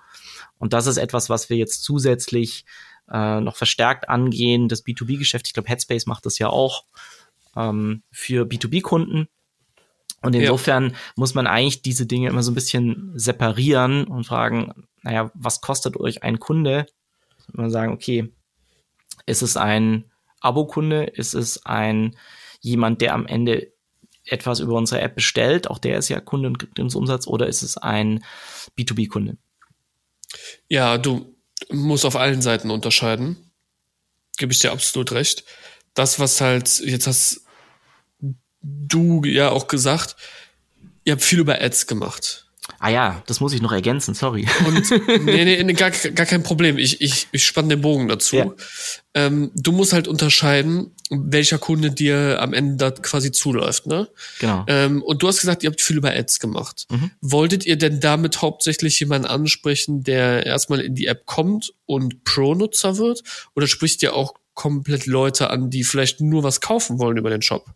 [0.58, 2.66] Und das ist etwas, was wir jetzt zusätzlich
[3.10, 4.68] äh, noch verstärkt angehen.
[4.68, 6.84] Das B2B-Geschäft, ich glaube, Headspace macht das ja auch
[7.56, 9.30] ähm, für B2B-Kunden.
[10.22, 10.96] Und insofern ja.
[11.16, 15.96] muss man eigentlich diese Dinge immer so ein bisschen separieren und fragen, naja, was kostet
[15.96, 16.86] euch ein Kunde?
[17.54, 18.30] Man sagen, okay,
[19.26, 21.06] ist es ein Abo-Kunde?
[21.06, 22.18] Ist es ein
[22.60, 23.72] jemand, der am Ende
[24.26, 25.70] etwas über unsere App bestellt?
[25.70, 27.28] Auch der ist ja Kunde und gibt uns Umsatz.
[27.28, 28.24] Oder ist es ein
[28.78, 29.38] B2B-Kunde?
[30.68, 31.36] Ja, du
[31.70, 33.52] musst auf allen Seiten unterscheiden.
[34.38, 35.44] Gebe ich dir absolut recht.
[35.94, 37.46] Das, was halt, jetzt hast
[38.62, 40.16] du ja auch gesagt,
[41.04, 42.51] ihr habt viel über Ads gemacht.
[42.84, 44.48] Ah ja, das muss ich noch ergänzen, sorry.
[44.66, 44.90] Und,
[45.26, 46.80] nee, nee, nee gar, gar kein Problem.
[46.80, 48.38] Ich, ich, ich spann den Bogen dazu.
[48.38, 48.52] Ja.
[49.14, 54.10] Ähm, du musst halt unterscheiden, welcher Kunde dir am Ende da quasi zuläuft, ne?
[54.40, 54.66] Genau.
[54.68, 56.88] Ähm, und du hast gesagt, ihr habt viel über Ads gemacht.
[56.90, 57.12] Mhm.
[57.22, 62.98] Wolltet ihr denn damit hauptsächlich jemanden ansprechen, der erstmal in die App kommt und Pro-Nutzer
[62.98, 63.22] wird?
[63.56, 67.44] Oder spricht ihr auch komplett Leute an, die vielleicht nur was kaufen wollen über den
[67.44, 67.68] Shop?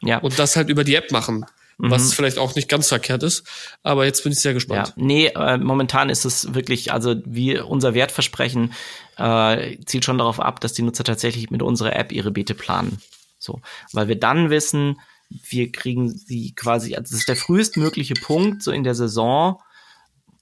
[0.00, 0.18] Ja.
[0.18, 1.44] Und das halt über die App machen.
[1.78, 1.90] Mhm.
[1.90, 3.44] Was vielleicht auch nicht ganz verkehrt ist.
[3.82, 4.88] Aber jetzt bin ich sehr gespannt.
[4.88, 8.72] Ja, nee, äh, momentan ist es wirklich, also wie unser Wertversprechen
[9.16, 13.00] äh, zielt schon darauf ab, dass die Nutzer tatsächlich mit unserer App ihre Beete planen.
[13.38, 13.60] So,
[13.92, 18.70] weil wir dann wissen, wir kriegen sie quasi, also das ist der frühestmögliche Punkt so
[18.70, 19.60] in der Saison.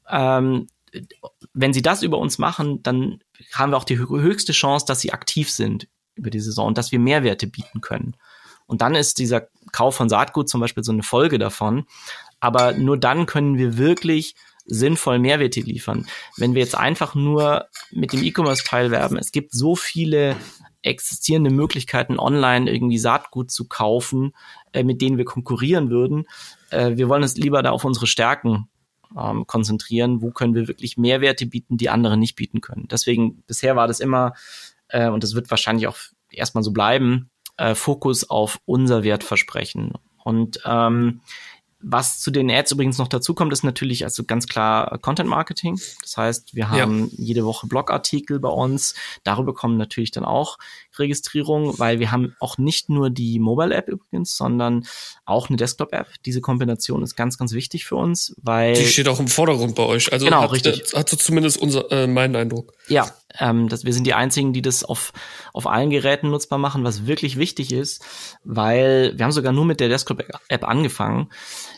[0.09, 0.69] Ähm,
[1.55, 3.21] wenn sie das über uns machen, dann
[3.53, 6.93] haben wir auch die höchste Chance, dass sie aktiv sind über die Saison und dass
[6.93, 8.17] wir Mehrwerte bieten können.
[8.67, 11.87] Und dann ist dieser Kauf von Saatgut zum Beispiel so eine Folge davon.
[12.41, 16.07] Aber nur dann können wir wirklich sinnvoll Mehrwerte liefern.
[16.37, 20.37] Wenn wir jetzt einfach nur mit dem E-Commerce-Teil werben, es gibt so viele
[20.83, 24.33] existierende Möglichkeiten, online irgendwie Saatgut zu kaufen,
[24.73, 26.27] äh, mit denen wir konkurrieren würden.
[26.71, 28.69] Äh, wir wollen uns lieber da auf unsere Stärken
[29.17, 30.23] ähm, konzentrieren.
[30.23, 32.89] Wo können wir wirklich Mehrwerte bieten, die andere nicht bieten können?
[32.91, 34.35] Deswegen, bisher war das immer,
[34.89, 35.97] äh, und das wird wahrscheinlich auch
[36.31, 37.31] erstmal so bleiben,
[37.63, 39.93] äh, Fokus auf unser Wertversprechen.
[40.25, 41.21] Und ähm,
[41.81, 45.81] was zu den Ads übrigens noch dazu kommt, ist natürlich also ganz klar Content Marketing.
[46.01, 47.17] Das heißt, wir haben ja.
[47.19, 48.95] jede Woche Blogartikel bei uns.
[49.25, 50.59] Darüber kommen natürlich dann auch
[50.99, 54.87] Registrierungen, weil wir haben auch nicht nur die Mobile App übrigens, sondern
[55.25, 56.09] auch eine Desktop App.
[56.25, 59.85] Diese Kombination ist ganz, ganz wichtig für uns, weil die steht auch im Vordergrund bei
[59.85, 60.13] euch.
[60.13, 60.93] Also genau, hat, richtig.
[60.95, 62.73] Hat so zumindest unser äh, meinen Eindruck.
[62.89, 65.13] Ja, ähm, das, wir sind die einzigen, die das auf
[65.53, 68.05] auf allen Geräten nutzbar machen, was wirklich wichtig ist,
[68.45, 71.29] weil wir haben sogar nur mit der Desktop App angefangen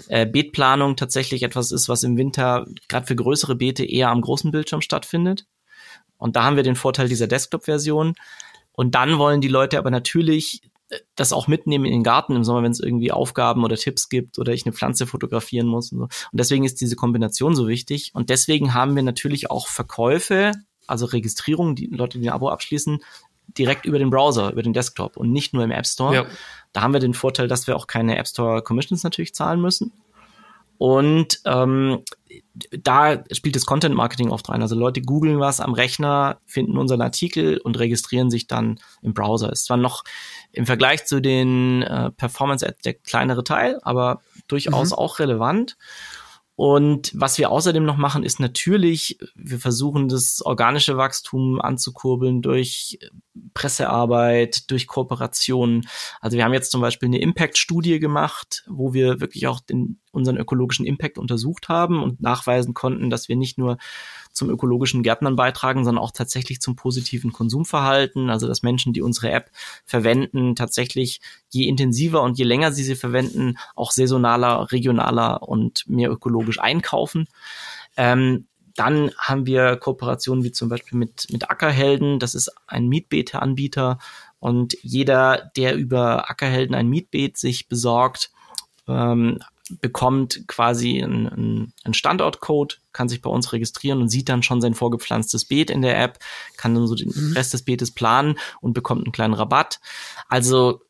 [0.08, 4.50] äh, Beetplanung tatsächlich etwas ist, was im Winter gerade für größere Beete eher am großen
[4.50, 5.46] Bildschirm stattfindet.
[6.18, 8.14] Und da haben wir den Vorteil dieser Desktop-Version.
[8.74, 12.44] Und dann wollen die Leute aber natürlich äh, das auch mitnehmen in den Garten im
[12.44, 15.98] Sommer, wenn es irgendwie Aufgaben oder Tipps gibt oder ich eine Pflanze fotografieren muss und
[15.98, 16.04] so.
[16.04, 18.10] Und deswegen ist diese Kombination so wichtig.
[18.14, 20.52] Und deswegen haben wir natürlich auch Verkäufe,
[20.86, 23.00] also Registrierungen, die Leute, die ein Abo abschließen,
[23.58, 26.14] direkt über den Browser, über den Desktop und nicht nur im App Store.
[26.14, 26.26] Ja.
[26.72, 29.92] Da haben wir den Vorteil, dass wir auch keine App Store Commissions natürlich zahlen müssen.
[30.78, 32.02] Und ähm,
[32.70, 34.62] da spielt das Content Marketing oft rein.
[34.62, 39.52] Also Leute googeln was am Rechner, finden unseren Artikel und registrieren sich dann im Browser.
[39.52, 40.04] Ist zwar noch
[40.52, 44.96] im Vergleich zu den äh, Performance Ads der kleinere Teil, aber durchaus mhm.
[44.96, 45.76] auch relevant.
[46.56, 53.00] Und was wir außerdem noch machen, ist natürlich, wir versuchen das organische Wachstum anzukurbeln durch
[53.54, 55.88] Pressearbeit, durch Kooperationen.
[56.20, 60.36] Also wir haben jetzt zum Beispiel eine Impact-Studie gemacht, wo wir wirklich auch den, unseren
[60.36, 63.76] ökologischen Impact untersucht haben und nachweisen konnten, dass wir nicht nur
[64.34, 68.28] zum ökologischen Gärtnern beitragen, sondern auch tatsächlich zum positiven Konsumverhalten.
[68.28, 69.50] Also dass Menschen, die unsere App
[69.86, 71.20] verwenden, tatsächlich
[71.50, 77.28] je intensiver und je länger sie sie verwenden, auch saisonaler, regionaler und mehr ökologisch einkaufen.
[77.96, 82.18] Ähm, dann haben wir Kooperationen wie zum Beispiel mit, mit Ackerhelden.
[82.18, 83.98] Das ist ein Mietbeete-Anbieter.
[84.40, 88.30] Und jeder, der über Ackerhelden ein Mietbeet sich besorgt,
[88.88, 89.38] ähm,
[89.80, 94.74] bekommt quasi einen, einen Standortcode, kann sich bei uns registrieren und sieht dann schon sein
[94.74, 96.18] vorgepflanztes Beet in der App,
[96.56, 97.32] kann dann so den mhm.
[97.32, 99.80] Rest des Beetes planen und bekommt einen kleinen Rabatt.
[100.28, 100.80] Also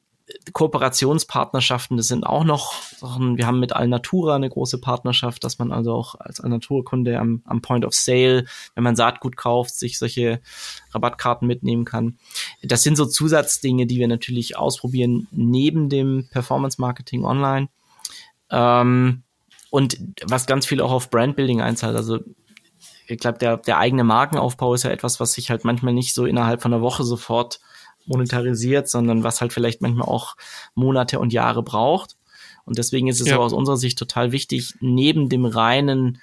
[0.52, 5.70] Kooperationspartnerschaften, das sind auch noch Sachen, wir haben mit Alnatura eine große Partnerschaft, dass man
[5.70, 10.40] also auch als Alnatura-Kunde am, am Point of Sale, wenn man Saatgut kauft, sich solche
[10.92, 12.18] Rabattkarten mitnehmen kann.
[12.62, 17.68] Das sind so Zusatzdinge, die wir natürlich ausprobieren neben dem Performance-Marketing online.
[18.54, 19.24] Ähm,
[19.70, 22.20] und was ganz viel auch auf Brandbuilding einzahlt, also
[23.08, 26.24] ich glaube, der, der eigene Markenaufbau ist ja etwas, was sich halt manchmal nicht so
[26.24, 27.60] innerhalb von einer Woche sofort
[28.06, 30.36] monetarisiert, sondern was halt vielleicht manchmal auch
[30.74, 32.16] Monate und Jahre braucht.
[32.64, 33.36] Und deswegen ist es ja.
[33.36, 36.20] aus unserer Sicht total wichtig, neben dem reinen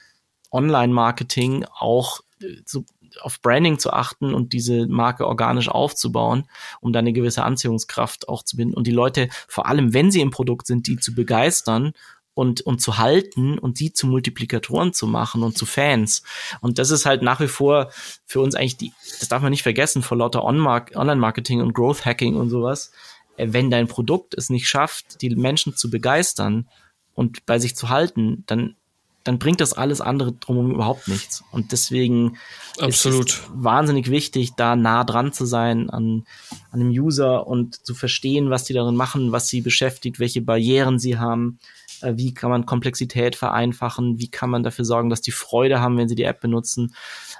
[0.52, 2.86] Online-Marketing auch äh, so
[3.20, 6.46] auf Branding zu achten und diese Marke organisch aufzubauen,
[6.80, 10.22] um dann eine gewisse Anziehungskraft auch zu binden und die Leute, vor allem wenn sie
[10.22, 11.92] im Produkt sind, die zu begeistern
[12.34, 16.24] und, und zu halten und die zu Multiplikatoren zu machen und zu Fans.
[16.62, 17.92] Und das ist halt nach wie vor
[18.26, 22.50] für uns eigentlich die, das darf man nicht vergessen, vor lauter Online-Marketing und Growth-Hacking und
[22.50, 22.92] sowas.
[23.38, 26.70] Äh, wenn dein Produkt es nicht schafft, die Menschen zu begeistern
[27.14, 28.76] und bei sich zu halten, dann
[29.24, 31.44] dann bringt das alles andere drumherum überhaupt nichts.
[31.52, 32.38] Und deswegen
[32.80, 33.30] Absolut.
[33.30, 36.26] ist es wahnsinnig wichtig, da nah dran zu sein an,
[36.72, 40.98] an dem User und zu verstehen, was die darin machen, was sie beschäftigt, welche Barrieren
[40.98, 41.60] sie haben,
[42.04, 46.10] wie kann man Komplexität vereinfachen, wie kann man dafür sorgen, dass die Freude haben, wenn
[46.10, 46.96] sie die App benutzen.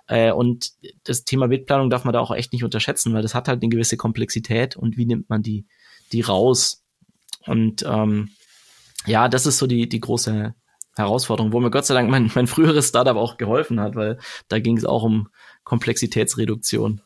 [0.08, 0.72] Äh, und
[1.04, 3.70] das Thema Bildplanung darf man da auch echt nicht unterschätzen, weil das hat halt eine
[3.70, 5.66] gewisse Komplexität und wie nimmt man die,
[6.12, 6.84] die raus?
[7.46, 8.30] Und ähm,
[9.06, 10.54] ja, das ist so die, die große
[10.96, 14.60] Herausforderung, wo mir Gott sei Dank mein, mein früheres Startup auch geholfen hat, weil da
[14.60, 15.30] ging es auch um
[15.64, 17.02] Komplexitätsreduktion.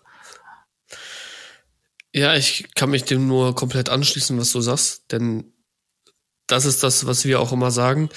[2.13, 5.51] Ja, ich kann mich dem nur komplett anschließen, was du sagst, denn
[6.47, 8.09] das ist das, was wir auch immer sagen.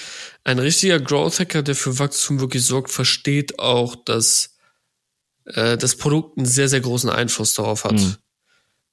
[0.43, 4.55] Ein richtiger Growth Hacker, der für Wachstum wirklich sorgt, versteht auch, dass
[5.45, 7.93] äh, das Produkt einen sehr, sehr großen Einfluss darauf hat.
[7.93, 8.15] Mhm.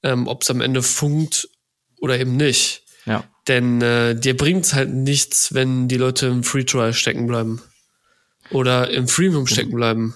[0.03, 1.49] Ähm, Ob es am Ende funkt
[1.99, 2.83] oder eben nicht.
[3.05, 3.23] Ja.
[3.47, 7.61] Denn äh, dir bringt's halt nichts, wenn die Leute im Free Trial stecken bleiben.
[8.51, 9.47] Oder im Freemium mhm.
[9.47, 10.15] stecken bleiben.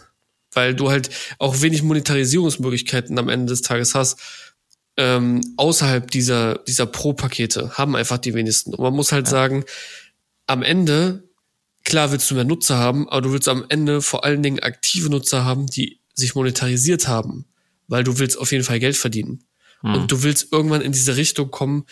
[0.53, 4.19] Weil du halt auch wenig Monetarisierungsmöglichkeiten am Ende des Tages hast.
[5.01, 8.75] Ähm, außerhalb dieser, dieser Pro-Pakete haben einfach die wenigsten.
[8.75, 9.31] Und man muss halt ja.
[9.31, 9.65] sagen,
[10.45, 11.27] am Ende,
[11.83, 15.09] klar willst du mehr Nutzer haben, aber du willst am Ende vor allen Dingen aktive
[15.09, 17.45] Nutzer haben, die sich monetarisiert haben.
[17.87, 19.43] Weil du willst auf jeden Fall Geld verdienen.
[19.79, 19.95] Hm.
[19.95, 21.85] Und du willst irgendwann in diese Richtung kommen,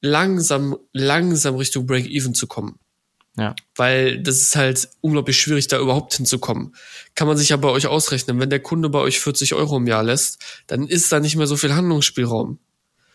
[0.00, 2.78] langsam, langsam Richtung Break-Even zu kommen.
[3.36, 3.54] Ja.
[3.76, 6.74] Weil das ist halt unglaublich schwierig, da überhaupt hinzukommen.
[7.14, 8.40] Kann man sich ja bei euch ausrechnen.
[8.40, 11.46] Wenn der Kunde bei euch 40 Euro im Jahr lässt, dann ist da nicht mehr
[11.46, 12.58] so viel Handlungsspielraum.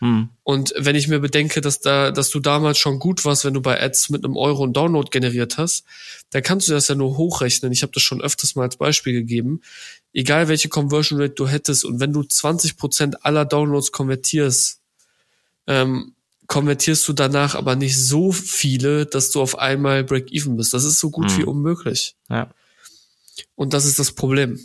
[0.00, 0.28] Hm.
[0.42, 3.62] Und wenn ich mir bedenke, dass da, dass du damals schon gut warst, wenn du
[3.62, 5.84] bei Ads mit einem Euro einen Download generiert hast,
[6.30, 7.72] dann kannst du das ja nur hochrechnen.
[7.72, 9.62] Ich habe das schon öfters mal als Beispiel gegeben.
[10.12, 14.80] Egal welche Conversion Rate du hättest und wenn du 20 Prozent aller Downloads konvertierst,
[15.66, 16.15] ähm,
[16.46, 20.74] konvertierst du danach aber nicht so viele, dass du auf einmal Break-Even bist.
[20.74, 21.36] Das ist so gut mhm.
[21.38, 22.16] wie unmöglich.
[22.28, 22.50] Ja.
[23.54, 24.58] Und das ist das Problem.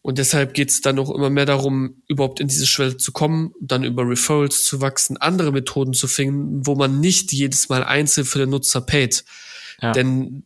[0.00, 3.52] Und deshalb geht es dann auch immer mehr darum, überhaupt in diese Schwelle zu kommen,
[3.60, 8.24] dann über Referrals zu wachsen, andere Methoden zu finden, wo man nicht jedes Mal einzeln
[8.24, 9.24] für den Nutzer paid.
[9.80, 9.92] Ja.
[9.92, 10.44] Denn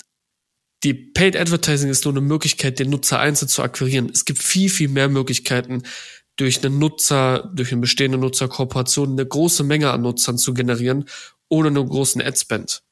[0.85, 4.11] die Paid Advertising ist nur eine Möglichkeit, den Nutzer einzeln zu akquirieren.
[4.13, 5.83] Es gibt viel, viel mehr Möglichkeiten,
[6.37, 11.07] durch einen Nutzer, durch eine bestehende Nutzerkooperation eine große Menge an Nutzern zu generieren,
[11.49, 12.83] ohne einen großen Adspend.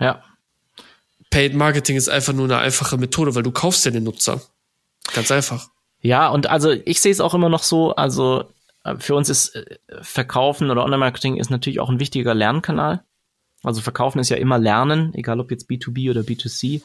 [0.00, 0.22] Ja.
[1.30, 4.40] Paid Marketing ist einfach nur eine einfache Methode, weil du kaufst ja den Nutzer.
[5.14, 5.68] Ganz einfach.
[6.00, 8.44] Ja, und also ich sehe es auch immer noch so, also
[8.84, 13.02] äh, für uns ist äh, Verkaufen oder Online-Marketing ist natürlich auch ein wichtiger Lernkanal.
[13.62, 16.82] Also Verkaufen ist ja immer Lernen, egal ob jetzt B2B oder B2C.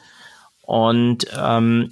[0.62, 1.90] Und ähm,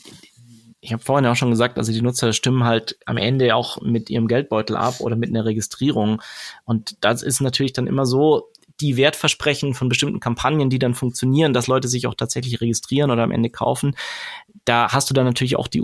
[0.84, 4.10] ich habe vorhin auch schon gesagt, also die Nutzer stimmen halt am Ende auch mit
[4.10, 6.20] ihrem Geldbeutel ab oder mit einer Registrierung.
[6.64, 11.52] Und das ist natürlich dann immer so, die Wertversprechen von bestimmten Kampagnen, die dann funktionieren,
[11.52, 13.94] dass Leute sich auch tatsächlich registrieren oder am Ende kaufen,
[14.64, 15.82] da hast du dann natürlich auch die,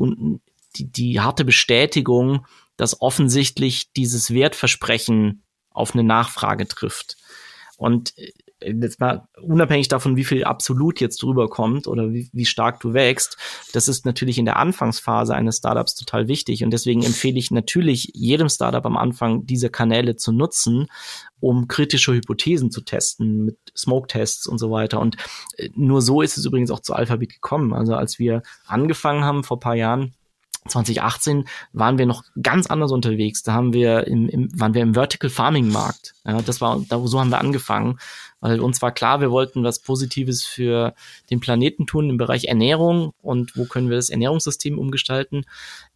[0.74, 2.44] die, die harte Bestätigung,
[2.76, 7.18] dass offensichtlich dieses Wertversprechen auf eine Nachfrage trifft.
[7.76, 8.14] Und
[8.60, 12.92] jetzt mal unabhängig davon, wie viel absolut jetzt drüber kommt oder wie, wie stark du
[12.92, 13.36] wächst,
[13.72, 16.64] das ist natürlich in der Anfangsphase eines Startups total wichtig.
[16.64, 20.86] Und deswegen empfehle ich natürlich jedem Startup am Anfang, diese Kanäle zu nutzen,
[21.40, 25.00] um kritische Hypothesen zu testen mit Smoke-Tests und so weiter.
[25.00, 25.16] Und
[25.56, 27.72] äh, nur so ist es übrigens auch zu Alphabet gekommen.
[27.72, 30.14] Also als wir angefangen haben vor paar Jahren,
[30.68, 33.42] 2018 waren wir noch ganz anders unterwegs.
[33.42, 36.14] Da haben wir im, im waren wir im Vertical Farming Markt.
[36.24, 37.98] Ja, das war, da so haben wir angefangen,
[38.40, 40.94] weil uns war klar, wir wollten was Positives für
[41.30, 45.44] den Planeten tun im Bereich Ernährung und wo können wir das Ernährungssystem umgestalten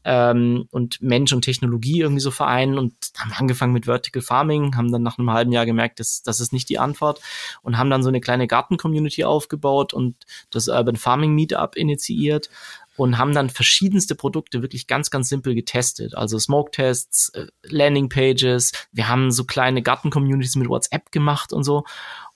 [0.04, 4.90] ähm, und Mensch und Technologie irgendwie so vereinen und haben angefangen mit Vertical Farming, haben
[4.90, 7.20] dann nach einem halben Jahr gemerkt, dass das ist nicht die Antwort
[7.62, 10.16] und haben dann so eine kleine Garten-Community aufgebaut und
[10.50, 12.50] das Urban Farming Meetup initiiert
[12.96, 16.14] und haben dann verschiedenste Produkte wirklich ganz, ganz simpel getestet.
[16.14, 21.84] Also Smoke-Tests, äh, Landing-Pages, wir haben so kleine Garten-Communities mit WhatsApp gemacht und so.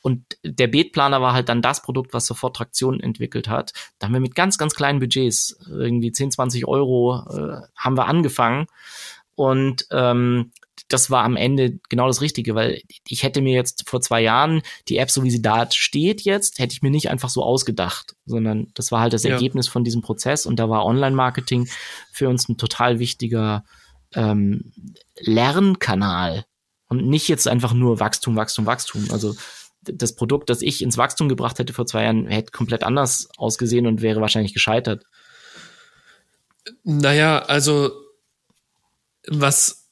[0.00, 3.72] Und der Beetplaner war halt dann das Produkt, was sofort Traktion entwickelt hat.
[3.98, 8.06] Da haben wir mit ganz, ganz kleinen Budgets, irgendwie 10, 20 Euro, äh, haben wir
[8.06, 8.66] angefangen.
[9.34, 10.52] Und ähm,
[10.88, 14.62] das war am Ende genau das Richtige, weil ich hätte mir jetzt vor zwei Jahren
[14.88, 18.14] die App, so wie sie da steht jetzt, hätte ich mir nicht einfach so ausgedacht,
[18.24, 19.32] sondern das war halt das ja.
[19.32, 21.68] Ergebnis von diesem Prozess und da war Online-Marketing
[22.12, 23.64] für uns ein total wichtiger
[24.14, 24.72] ähm,
[25.18, 26.44] Lernkanal
[26.88, 29.08] und nicht jetzt einfach nur Wachstum, Wachstum, Wachstum.
[29.10, 29.34] Also
[29.82, 33.86] das Produkt, das ich ins Wachstum gebracht hätte vor zwei Jahren, hätte komplett anders ausgesehen
[33.86, 35.04] und wäre wahrscheinlich gescheitert.
[36.84, 37.90] Naja, also
[39.28, 39.85] was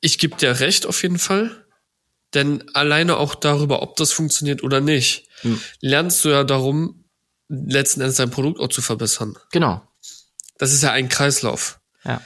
[0.00, 1.64] ich gebe dir recht auf jeden Fall.
[2.34, 5.60] Denn alleine auch darüber, ob das funktioniert oder nicht, hm.
[5.80, 7.04] lernst du ja darum,
[7.48, 9.36] letzten Endes dein Produkt auch zu verbessern.
[9.52, 9.86] Genau.
[10.58, 11.80] Das ist ja ein Kreislauf.
[12.04, 12.20] Ja.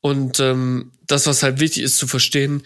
[0.00, 2.62] Und ähm, das, was halt wichtig ist zu verstehen,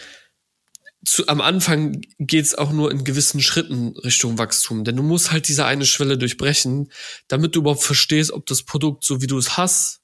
[1.04, 4.84] zu, am Anfang geht's auch nur in gewissen Schritten Richtung Wachstum.
[4.84, 6.92] Denn du musst halt diese eine Schwelle durchbrechen,
[7.28, 10.00] damit du überhaupt verstehst, ob das Produkt, so wie du es hast,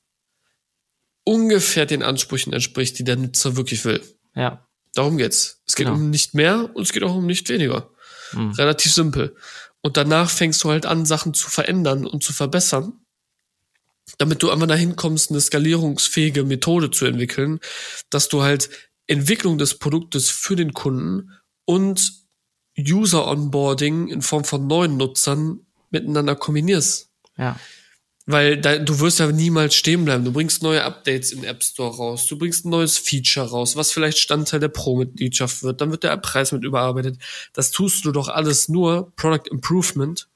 [1.24, 4.02] ungefähr den Ansprüchen entspricht, die der Nutzer wirklich will.
[4.36, 4.66] Ja.
[4.94, 5.62] Darum geht's.
[5.66, 5.98] Es geht genau.
[5.98, 7.90] um nicht mehr und es geht auch um nicht weniger.
[8.32, 8.52] Mhm.
[8.52, 9.34] Relativ simpel.
[9.82, 12.92] Und danach fängst du halt an, Sachen zu verändern und zu verbessern,
[14.18, 17.60] damit du einfach dahin kommst, eine skalierungsfähige Methode zu entwickeln,
[18.10, 18.70] dass du halt
[19.06, 21.32] Entwicklung des Produktes für den Kunden
[21.64, 22.12] und
[22.78, 25.60] User Onboarding in Form von neuen Nutzern
[25.90, 27.10] miteinander kombinierst.
[27.36, 27.58] Ja.
[28.28, 30.24] Weil da, du wirst ja niemals stehen bleiben.
[30.24, 32.26] Du bringst neue Updates im App Store raus.
[32.26, 35.80] Du bringst ein neues Feature raus, was vielleicht Standteil der Pro-Mitgliedschaft wird.
[35.80, 37.18] Dann wird der Preis mit überarbeitet.
[37.52, 40.28] Das tust du doch alles nur Product Improvement,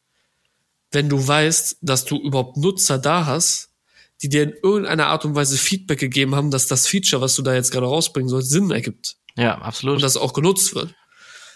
[0.93, 3.71] wenn du weißt, dass du überhaupt Nutzer da hast,
[4.23, 7.43] die dir in irgendeiner Art und Weise Feedback gegeben haben, dass das Feature, was du
[7.43, 9.17] da jetzt gerade rausbringen sollst, Sinn ergibt.
[9.37, 9.97] Ja, absolut.
[9.97, 10.95] Und das auch genutzt wird.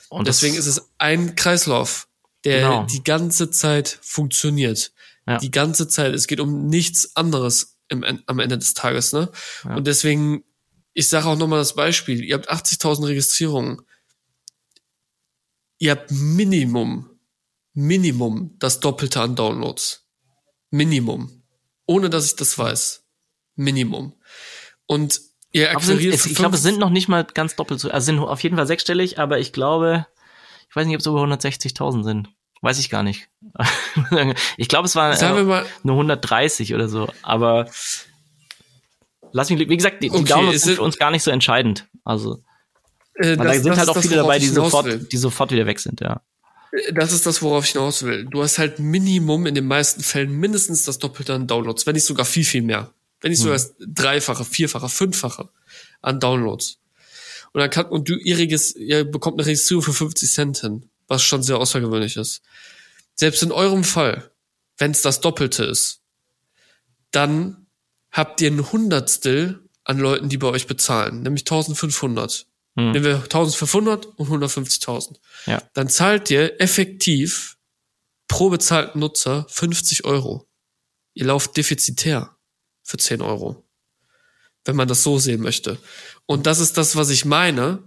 [0.08, 2.08] Und deswegen ist es ein Kreislauf,
[2.44, 2.86] der genau.
[2.86, 4.92] die ganze Zeit funktioniert.
[5.26, 5.38] Ja.
[5.38, 6.14] Die ganze Zeit.
[6.14, 9.30] Es geht um nichts anderes im, am Ende des Tages, ne?
[9.64, 9.76] Ja.
[9.76, 10.44] Und deswegen,
[10.92, 12.22] ich sage auch nochmal das Beispiel.
[12.22, 13.80] Ihr habt 80.000 Registrierungen.
[15.78, 17.10] Ihr habt Minimum,
[17.72, 20.06] Minimum das Doppelte an Downloads.
[20.70, 21.42] Minimum.
[21.86, 23.04] Ohne dass ich das weiß.
[23.56, 24.14] Minimum.
[24.86, 25.20] Und
[25.52, 26.14] ihr akquiriert.
[26.26, 27.90] Ich glaube, es sind noch nicht mal ganz doppelt so.
[27.90, 30.06] Also sind auf jeden Fall sechsstellig, aber ich glaube,
[30.68, 32.33] ich weiß nicht, ob es über 160.000 sind.
[32.64, 33.28] Weiß ich gar nicht.
[34.56, 37.10] ich glaube, es waren äh, nur 130 oder so.
[37.20, 37.68] Aber
[39.32, 41.86] lass mich, wie gesagt, die, die okay, Downloads sind für uns gar nicht so entscheidend.
[42.04, 42.42] Also
[43.16, 46.00] äh, das, da sind halt auch viele dabei, die sofort, die sofort wieder weg sind,
[46.00, 46.22] ja.
[46.72, 48.24] Äh, das ist das, worauf ich hinaus will.
[48.24, 52.06] Du hast halt Minimum in den meisten Fällen mindestens das Doppelte an Downloads, wenn nicht
[52.06, 52.94] sogar viel, viel mehr.
[53.20, 53.66] Wenn nicht sogar hm.
[53.94, 55.50] dreifache, vierfache, fünffache
[56.00, 56.78] an Downloads.
[57.52, 61.22] Und dann kann, und du, ihr, ihr bekommt eine Registrierung für 50 Cent hin was
[61.22, 62.42] schon sehr außergewöhnlich ist.
[63.14, 64.30] Selbst in eurem Fall,
[64.78, 66.00] wenn es das Doppelte ist,
[67.10, 67.66] dann
[68.10, 72.46] habt ihr ein Hundertstel an Leuten, die bei euch bezahlen, nämlich 1500.
[72.76, 72.92] Hm.
[72.92, 75.16] Nehmen wir 1500 und 150.000.
[75.46, 75.62] Ja.
[75.74, 77.56] Dann zahlt ihr effektiv
[78.26, 80.48] pro bezahlten Nutzer 50 Euro.
[81.12, 82.36] Ihr lauft defizitär
[82.82, 83.64] für 10 Euro.
[84.64, 85.78] Wenn man das so sehen möchte.
[86.26, 87.82] Und das ist das, was ich meine,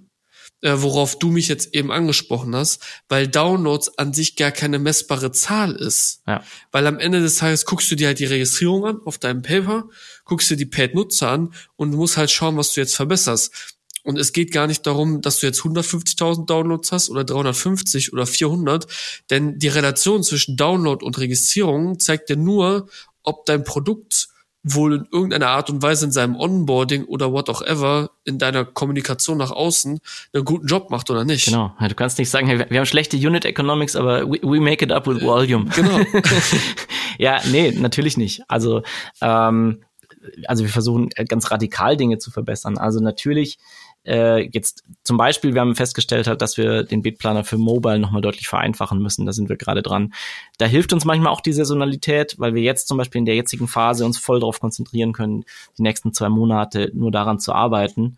[0.61, 5.31] äh, worauf du mich jetzt eben angesprochen hast, weil Downloads an sich gar keine messbare
[5.31, 6.21] Zahl ist.
[6.27, 6.43] Ja.
[6.71, 9.87] Weil am Ende des Tages guckst du dir halt die Registrierung an auf deinem Paper,
[10.25, 13.75] guckst dir die Paid-Nutzer an und du musst halt schauen, was du jetzt verbesserst.
[14.03, 18.25] Und es geht gar nicht darum, dass du jetzt 150.000 Downloads hast oder 350 oder
[18.25, 18.87] 400,
[19.29, 22.87] denn die Relation zwischen Download und Registrierung zeigt dir nur,
[23.23, 24.29] ob dein Produkt
[24.73, 28.65] wohl in irgendeiner Art und Weise in seinem Onboarding oder what auch ever in deiner
[28.65, 29.99] Kommunikation nach außen
[30.33, 31.45] einen guten Job macht oder nicht.
[31.45, 31.73] Genau.
[31.79, 34.91] Du kannst nicht sagen, hey, wir haben schlechte Unit Economics, aber we, we make it
[34.91, 35.65] up with volume.
[35.75, 35.99] Genau.
[37.17, 38.41] ja, nee, natürlich nicht.
[38.47, 38.83] Also,
[39.21, 39.83] ähm,
[40.47, 42.77] also wir versuchen ganz radikal Dinge zu verbessern.
[42.77, 43.59] Also natürlich
[44.07, 48.21] äh, jetzt zum Beispiel, wir haben festgestellt, halt, dass wir den Beatplaner für Mobile nochmal
[48.21, 49.25] deutlich vereinfachen müssen.
[49.25, 50.13] Da sind wir gerade dran.
[50.57, 53.67] Da hilft uns manchmal auch die Saisonalität, weil wir jetzt zum Beispiel in der jetzigen
[53.67, 55.43] Phase uns voll darauf konzentrieren können,
[55.77, 58.17] die nächsten zwei Monate nur daran zu arbeiten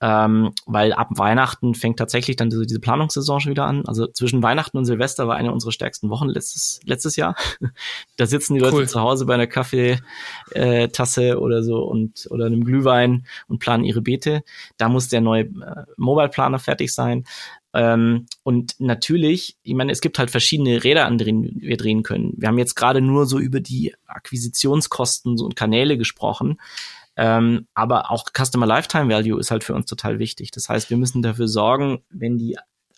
[0.00, 3.86] ähm, weil ab Weihnachten fängt tatsächlich dann diese, diese Planungssaison schon wieder an.
[3.86, 7.34] Also zwischen Weihnachten und Silvester war eine unserer stärksten Wochen letztes, letztes Jahr.
[8.16, 8.88] da sitzen die Leute cool.
[8.88, 14.02] zu Hause bei einer Kaffeetasse äh, oder so und oder einem Glühwein und planen ihre
[14.02, 14.42] Beete.
[14.76, 17.24] Da muss der neue äh, Mobile-Planer fertig sein.
[17.72, 22.34] Ähm, und natürlich, ich meine, es gibt halt verschiedene Räder, an denen wir drehen können.
[22.36, 26.58] Wir haben jetzt gerade nur so über die Akquisitionskosten und Kanäle gesprochen.
[27.16, 30.50] Ähm, aber auch Customer Lifetime Value ist halt für uns total wichtig.
[30.50, 32.56] Das heißt, wir müssen dafür sorgen, wenn die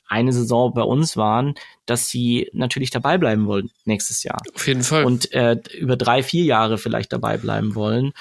[0.09, 1.55] eine Saison bei uns waren,
[1.87, 4.39] dass sie natürlich dabei bleiben wollen nächstes Jahr.
[4.55, 5.05] Auf jeden Fall.
[5.05, 8.13] Und äh, über drei, vier Jahre vielleicht dabei bleiben wollen.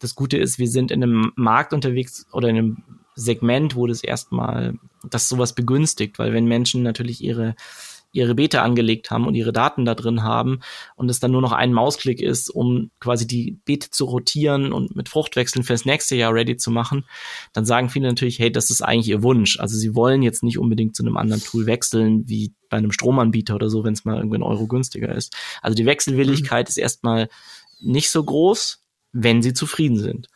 [0.00, 2.82] Das Gute ist, wir sind in einem Markt unterwegs oder in einem
[3.14, 4.74] Segment, wo das erstmal
[5.08, 7.54] das sowas begünstigt, weil wenn Menschen natürlich ihre
[8.12, 10.60] ihre Beta angelegt haben und ihre Daten da drin haben
[10.96, 14.96] und es dann nur noch ein Mausklick ist, um quasi die Beta zu rotieren und
[14.96, 17.04] mit Fruchtwechseln fürs nächste Jahr ready zu machen,
[17.52, 19.60] dann sagen viele natürlich, hey, das ist eigentlich ihr Wunsch.
[19.60, 23.54] Also sie wollen jetzt nicht unbedingt zu einem anderen Tool wechseln, wie bei einem Stromanbieter
[23.54, 25.34] oder so, wenn es mal irgendwie ein Euro günstiger ist.
[25.62, 26.70] Also die Wechselwilligkeit mhm.
[26.70, 27.28] ist erstmal
[27.80, 28.82] nicht so groß,
[29.12, 30.28] wenn sie zufrieden sind.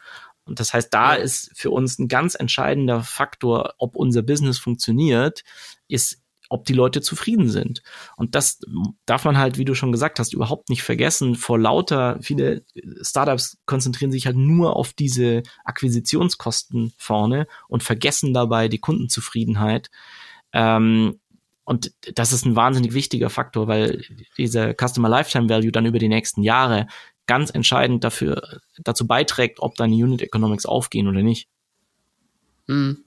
[0.45, 5.45] Und das heißt, da ist für uns ein ganz entscheidender Faktor, ob unser Business funktioniert,
[5.89, 6.22] ist
[6.53, 7.83] ob die Leute zufrieden sind.
[8.17, 8.61] Und das
[9.07, 11.35] darf man halt, wie du schon gesagt hast, überhaupt nicht vergessen.
[11.35, 12.65] Vor lauter, viele
[13.01, 19.91] Startups konzentrieren sich halt nur auf diese Akquisitionskosten vorne und vergessen dabei die Kundenzufriedenheit.
[20.53, 21.19] Ähm,
[21.65, 24.05] und das ist ein wahnsinnig wichtiger Faktor, weil
[24.37, 26.87] dieser Customer Lifetime Value dann über die nächsten Jahre
[27.27, 31.49] ganz entscheidend dafür, dazu beiträgt, ob deine Unit Economics aufgehen oder nicht.
[32.67, 33.05] Mhm.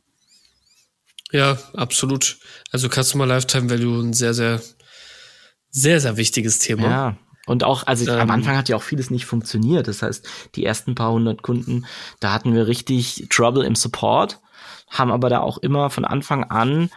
[1.32, 2.38] Ja, absolut.
[2.72, 4.62] Also Customer Lifetime Value ein sehr, sehr,
[5.70, 6.90] sehr, sehr wichtiges Thema.
[6.90, 7.18] Ja.
[7.48, 9.88] Und auch, also ähm, am Anfang hat ja auch vieles nicht funktioniert.
[9.88, 11.86] Das heißt, die ersten paar hundert Kunden,
[12.20, 14.40] da hatten wir richtig Trouble im Support,
[14.90, 16.90] haben aber da auch immer von Anfang an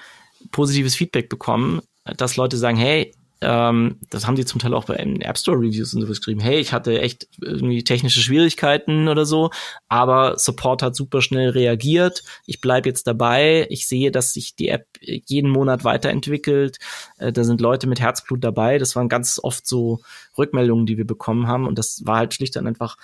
[0.52, 1.82] positives Feedback bekommen,
[2.16, 5.94] dass Leute sagen, hey, ähm, das haben die zum Teil auch bei App Store Reviews
[5.94, 6.40] und sowas geschrieben.
[6.40, 9.50] Hey, ich hatte echt irgendwie technische Schwierigkeiten oder so,
[9.88, 12.24] aber Support hat super schnell reagiert.
[12.46, 13.66] Ich bleibe jetzt dabei.
[13.70, 16.78] Ich sehe, dass sich die App jeden Monat weiterentwickelt.
[17.18, 18.78] Äh, da sind Leute mit Herzblut dabei.
[18.78, 20.00] Das waren ganz oft so
[20.36, 21.66] Rückmeldungen, die wir bekommen haben.
[21.66, 22.96] Und das war halt schlicht und einfach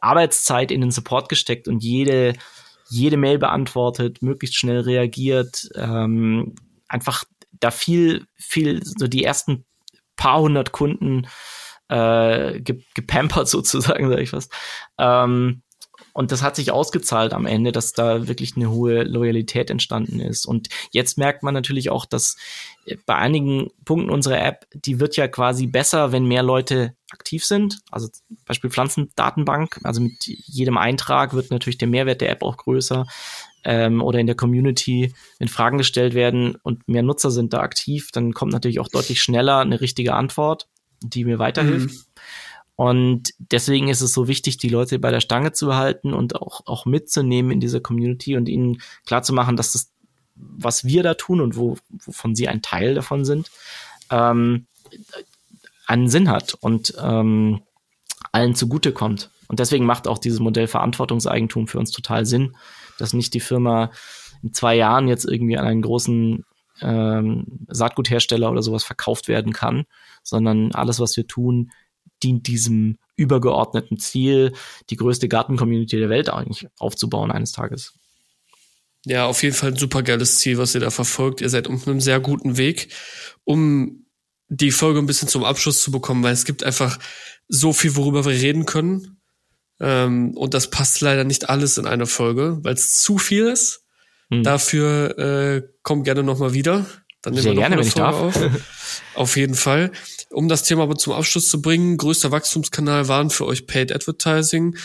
[0.00, 2.34] Arbeitszeit in den Support gesteckt und jede
[2.90, 6.54] jede Mail beantwortet, möglichst schnell reagiert, ähm,
[6.88, 7.24] einfach
[7.60, 9.64] da viel, viel, so die ersten
[10.16, 11.26] paar hundert Kunden
[11.88, 14.52] äh, gepampert sozusagen, sage ich fast.
[14.98, 15.62] Ähm,
[16.18, 20.46] und das hat sich ausgezahlt am Ende, dass da wirklich eine hohe Loyalität entstanden ist.
[20.46, 22.36] Und jetzt merkt man natürlich auch, dass
[23.06, 27.78] bei einigen Punkten unserer App, die wird ja quasi besser, wenn mehr Leute aktiv sind.
[27.92, 28.08] Also
[28.46, 29.78] Beispiel Pflanzendatenbank.
[29.84, 33.06] Also mit jedem Eintrag wird natürlich der Mehrwert der App auch größer
[33.62, 38.10] ähm, oder in der Community, wenn Fragen gestellt werden und mehr Nutzer sind da aktiv,
[38.10, 40.66] dann kommt natürlich auch deutlich schneller eine richtige Antwort,
[41.00, 41.90] die mir weiterhilft.
[41.90, 42.00] Mhm.
[42.78, 46.64] Und deswegen ist es so wichtig, die Leute bei der Stange zu halten und auch,
[46.64, 49.90] auch mitzunehmen in dieser Community und ihnen klarzumachen, dass das,
[50.36, 53.50] was wir da tun und wo, wovon sie ein Teil davon sind,
[54.12, 54.66] ähm,
[55.88, 57.62] einen Sinn hat und ähm,
[58.30, 59.32] allen zugutekommt.
[59.48, 62.54] Und deswegen macht auch dieses Modell Verantwortungseigentum für uns total Sinn,
[62.96, 63.90] dass nicht die Firma
[64.44, 66.44] in zwei Jahren jetzt irgendwie an einen großen
[66.82, 69.84] ähm, Saatguthersteller oder sowas verkauft werden kann,
[70.22, 71.72] sondern alles, was wir tun,
[72.22, 74.52] dient diesem übergeordneten Ziel,
[74.90, 77.94] die größte Garten-Community der Welt eigentlich aufzubauen eines Tages.
[79.04, 81.40] Ja, auf jeden Fall ein super geiles Ziel, was ihr da verfolgt.
[81.40, 82.88] Ihr seid auf einem sehr guten Weg,
[83.44, 84.06] um
[84.48, 86.98] die Folge ein bisschen zum Abschluss zu bekommen, weil es gibt einfach
[87.48, 89.20] so viel, worüber wir reden können.
[89.80, 93.84] Ähm, und das passt leider nicht alles in eine Folge, weil es zu viel ist.
[94.30, 94.42] Hm.
[94.42, 96.86] Dafür äh, kommt gerne nochmal wieder.
[97.22, 98.38] Dann Sehr gerne, eine Folge auf.
[99.14, 99.90] auf jeden Fall.
[100.30, 104.76] Um das Thema aber zum Abschluss zu bringen, größter Wachstumskanal waren für euch Paid Advertising.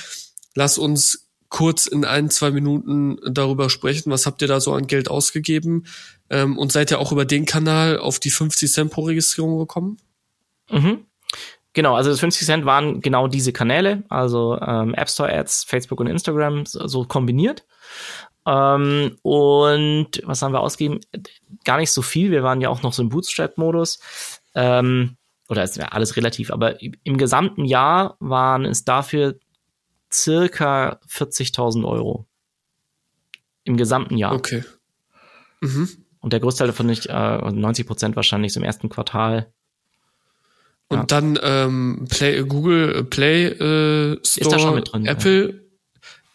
[0.55, 4.11] Lass uns kurz in ein, zwei Minuten darüber sprechen.
[4.11, 5.85] Was habt ihr da so an Geld ausgegeben?
[6.31, 9.97] Ähm, und seid ihr auch über den Kanal auf die 50 Cent pro Registrierung gekommen?
[10.71, 11.05] Mhm.
[11.73, 15.99] Genau, also das 50 Cent waren genau diese Kanäle, also ähm, App Store Ads, Facebook
[15.99, 17.65] und Instagram so kombiniert.
[18.45, 20.99] Ähm, und was haben wir ausgegeben?
[21.63, 22.31] Gar nicht so viel.
[22.31, 23.99] Wir waren ja auch noch so im Bootstrap-Modus.
[24.55, 25.17] Ähm,
[25.49, 29.35] oder ist ja alles relativ, aber im gesamten Jahr waren es dafür
[30.11, 32.25] circa 40.000 Euro.
[33.65, 34.33] im gesamten Jahr.
[34.33, 34.61] Okay.
[35.61, 35.87] Mhm.
[36.19, 39.53] Und der Großteil davon nicht, äh, 90 Prozent wahrscheinlich so im ersten Quartal.
[40.89, 41.05] Und Ja.
[41.05, 45.62] dann ähm, Play, Google Play äh, Store, da schon mit drin, Apple,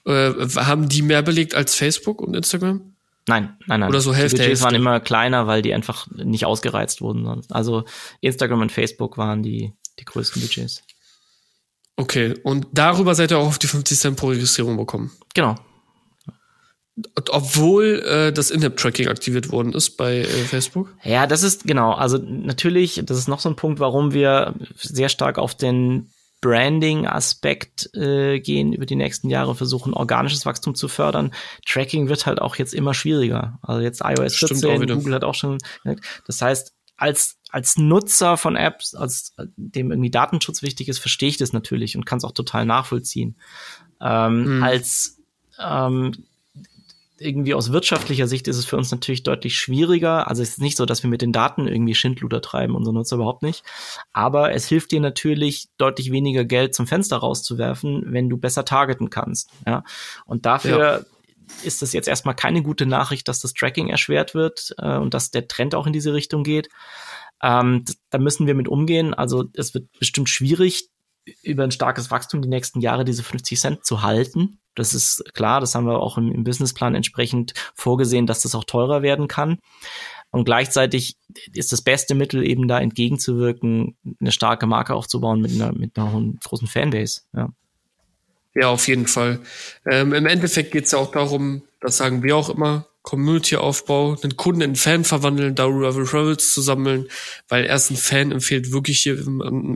[0.09, 2.95] äh, haben die mehr belegt als Facebook und Instagram?
[3.29, 3.89] Nein, nein, nein.
[3.91, 4.83] Oder so die Hälfte, Budgets waren Hälfte.
[4.83, 7.53] immer kleiner, weil die einfach nicht ausgereizt wurden sonst.
[7.53, 7.85] Also
[8.21, 10.83] Instagram und Facebook waren die, die größten Budgets.
[11.97, 15.11] Okay, und darüber seid ihr auch auf die 50 Cent pro Registrierung bekommen.
[15.35, 15.57] Genau.
[17.31, 20.95] Obwohl äh, das In-App-Tracking aktiviert worden ist bei äh, Facebook.
[21.05, 21.93] Ja, das ist genau.
[21.93, 26.11] Also natürlich, das ist noch so ein Punkt, warum wir sehr stark auf den
[26.41, 31.33] Branding-Aspekt äh, gehen über die nächsten Jahre, versuchen organisches Wachstum zu fördern.
[31.67, 33.59] Tracking wird halt auch jetzt immer schwieriger.
[33.63, 34.95] Also jetzt iOS Stimmt 14, auch wieder.
[34.97, 35.59] Google hat auch schon.
[35.83, 36.05] gesagt.
[36.27, 41.39] Das heißt, als als Nutzer von Apps, als dem irgendwie Datenschutz wichtig ist, verstehe ich
[41.39, 43.37] das natürlich und kann es auch total nachvollziehen.
[44.01, 44.63] Ähm, Mhm.
[44.63, 45.19] Als
[45.59, 46.13] ähm,
[47.21, 50.29] irgendwie aus wirtschaftlicher Sicht ist es für uns natürlich deutlich schwieriger.
[50.29, 53.17] Also es ist nicht so, dass wir mit den Daten irgendwie Schindluder treiben, unsere Nutzer
[53.17, 53.65] überhaupt nicht.
[54.13, 59.11] Aber es hilft dir natürlich, deutlich weniger Geld zum Fenster rauszuwerfen, wenn du besser targeten
[59.11, 59.51] kannst.
[59.67, 59.85] Ja?
[60.27, 61.07] Und dafür
[61.65, 65.31] ist das jetzt erstmal keine gute Nachricht, dass das Tracking erschwert wird äh, und dass
[65.31, 66.69] der Trend auch in diese Richtung geht.
[67.43, 69.15] Ähm, da müssen wir mit umgehen.
[69.15, 70.91] Also es wird bestimmt schwierig,
[71.43, 74.59] über ein starkes Wachstum die nächsten Jahre diese 50 Cent zu halten.
[74.75, 78.65] Das ist klar, das haben wir auch im, im Businessplan entsprechend vorgesehen, dass das auch
[78.65, 79.59] teurer werden kann.
[80.31, 81.17] Und gleichzeitig
[81.55, 86.35] ist das beste Mittel eben da entgegenzuwirken, eine starke Marke aufzubauen mit einer, mit einer
[86.45, 87.23] großen Fanbase.
[87.35, 87.49] Ja.
[88.55, 89.41] Ja, auf jeden Fall.
[89.87, 94.37] Ähm, Im Endeffekt geht es ja auch darum, das sagen wir auch immer, Community-Aufbau, den
[94.37, 97.09] Kunden in Fan verwandeln, darüber Referrals zu sammeln,
[97.49, 99.17] weil erst ein Fan empfiehlt wirklich hier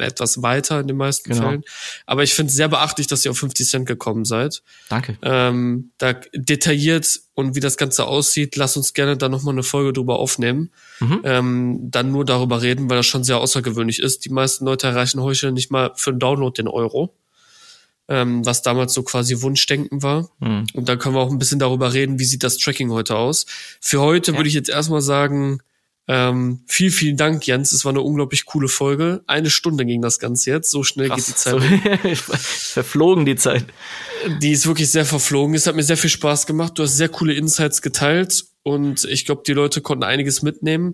[0.00, 1.48] etwas weiter in den meisten Genau.
[1.48, 1.64] Fällen.
[2.04, 4.62] Aber ich finde es sehr beachtlich, dass ihr auf 50 Cent gekommen seid.
[4.90, 5.16] Danke.
[5.22, 9.94] Ähm, da detailliert und wie das Ganze aussieht, lass uns gerne da nochmal eine Folge
[9.94, 10.70] drüber aufnehmen.
[11.00, 11.20] Mhm.
[11.24, 14.26] Ähm, dann nur darüber reden, weil das schon sehr außergewöhnlich ist.
[14.26, 17.16] Die meisten Leute erreichen heute nicht mal für einen Download den Euro.
[18.14, 20.28] Ähm, was damals so quasi Wunschdenken war.
[20.38, 20.66] Mhm.
[20.74, 23.46] Und dann können wir auch ein bisschen darüber reden, wie sieht das Tracking heute aus.
[23.80, 24.36] Für heute Ja.
[24.36, 25.60] würde ich jetzt erstmal sagen,
[26.08, 27.72] ähm, viel, vielen Dank, Jens.
[27.72, 29.22] Es war eine unglaublich coole Folge.
[29.26, 30.70] Eine Stunde ging das Ganze jetzt.
[30.70, 31.54] So schnell geht die Zeit.
[31.54, 31.60] So,
[32.74, 33.64] verflogen die Zeit.
[34.42, 35.54] Die ist wirklich sehr verflogen.
[35.54, 36.78] Es hat mir sehr viel Spaß gemacht.
[36.78, 40.92] Du hast sehr coole Insights geteilt und ich glaube, die Leute konnten einiges mitnehmen.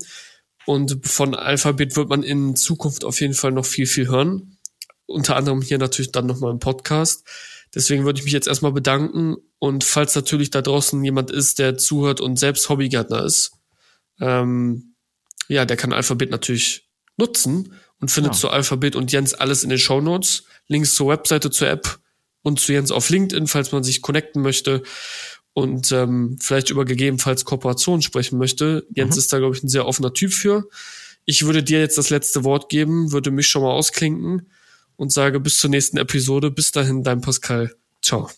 [0.66, 4.57] Und von Alphabet wird man in Zukunft auf jeden Fall noch viel, viel hören.
[5.08, 7.26] Unter anderem hier natürlich dann nochmal im Podcast.
[7.74, 9.36] Deswegen würde ich mich jetzt erstmal bedanken.
[9.58, 13.52] Und falls natürlich da draußen jemand ist, der zuhört und selbst Hobbygärtner ist,
[14.20, 14.94] ähm,
[15.48, 18.38] ja, der kann Alphabet natürlich nutzen und findet Ja.
[18.38, 20.44] zu Alphabet und Jens alles in den Shownotes.
[20.66, 21.98] Links zur Webseite, zur App
[22.42, 24.82] und zu Jens auf LinkedIn, falls man sich connecten möchte
[25.54, 28.86] und ähm, vielleicht über gegebenenfalls Kooperationen sprechen möchte.
[28.94, 29.18] Jens Mhm.
[29.20, 30.68] ist da, glaube ich, ein sehr offener Typ für.
[31.24, 34.50] Ich würde dir jetzt das letzte Wort geben, würde mich schon mal ausklinken
[34.98, 36.50] und sage bis zur nächsten Episode.
[36.50, 37.72] Bis dahin, dein Pascal.
[38.02, 38.28] Ciao.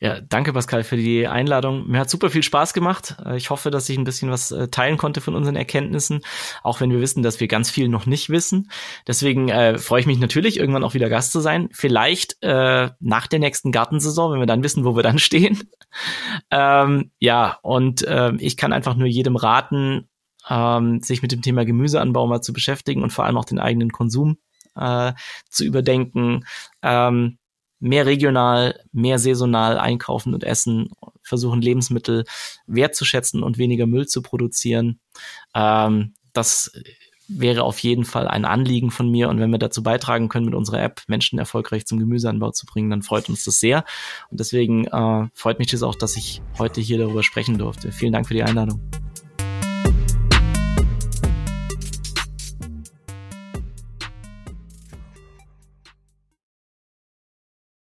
[0.00, 1.88] Ja, danke Pascal für die Einladung.
[1.88, 3.16] Mir hat super viel Spaß gemacht.
[3.24, 6.20] Äh, Ich hoffe, dass ich ein bisschen was äh, teilen konnte von unseren Erkenntnissen,
[6.62, 8.70] auch wenn wir wissen, dass wir ganz viel noch nicht wissen.
[9.06, 11.70] Deswegen äh, freue ich mich natürlich, irgendwann auch wieder Gast zu sein.
[11.72, 15.62] Vielleicht äh, nach der nächsten Gartensaison, wenn wir dann wissen, wo wir dann stehen.
[16.50, 20.08] ähm, ja, und ähm, ich kann einfach nur jedem raten,
[20.50, 23.90] ähm, sich mit dem Thema Gemüseanbau mal zu beschäftigen und vor allem auch den eigenen
[23.90, 24.36] Konsum
[24.76, 25.12] äh,
[25.48, 26.44] zu überdenken.
[26.82, 27.38] Ähm,
[27.80, 30.90] mehr regional, mehr saisonal einkaufen und essen,
[31.22, 32.24] versuchen Lebensmittel
[32.66, 35.00] wertzuschätzen und weniger Müll zu produzieren.
[35.54, 36.72] Ähm, das
[37.28, 39.28] wäre auf jeden Fall ein Anliegen von mir.
[39.28, 42.90] Und wenn wir dazu beitragen können, mit unserer App Menschen erfolgreich zum Gemüseanbau zu bringen,
[42.90, 43.84] dann freut uns das sehr.
[44.30, 47.92] Und deswegen äh, freut mich das auch, dass ich heute hier darüber sprechen durfte.
[47.92, 48.80] Vielen Dank für die Einladung.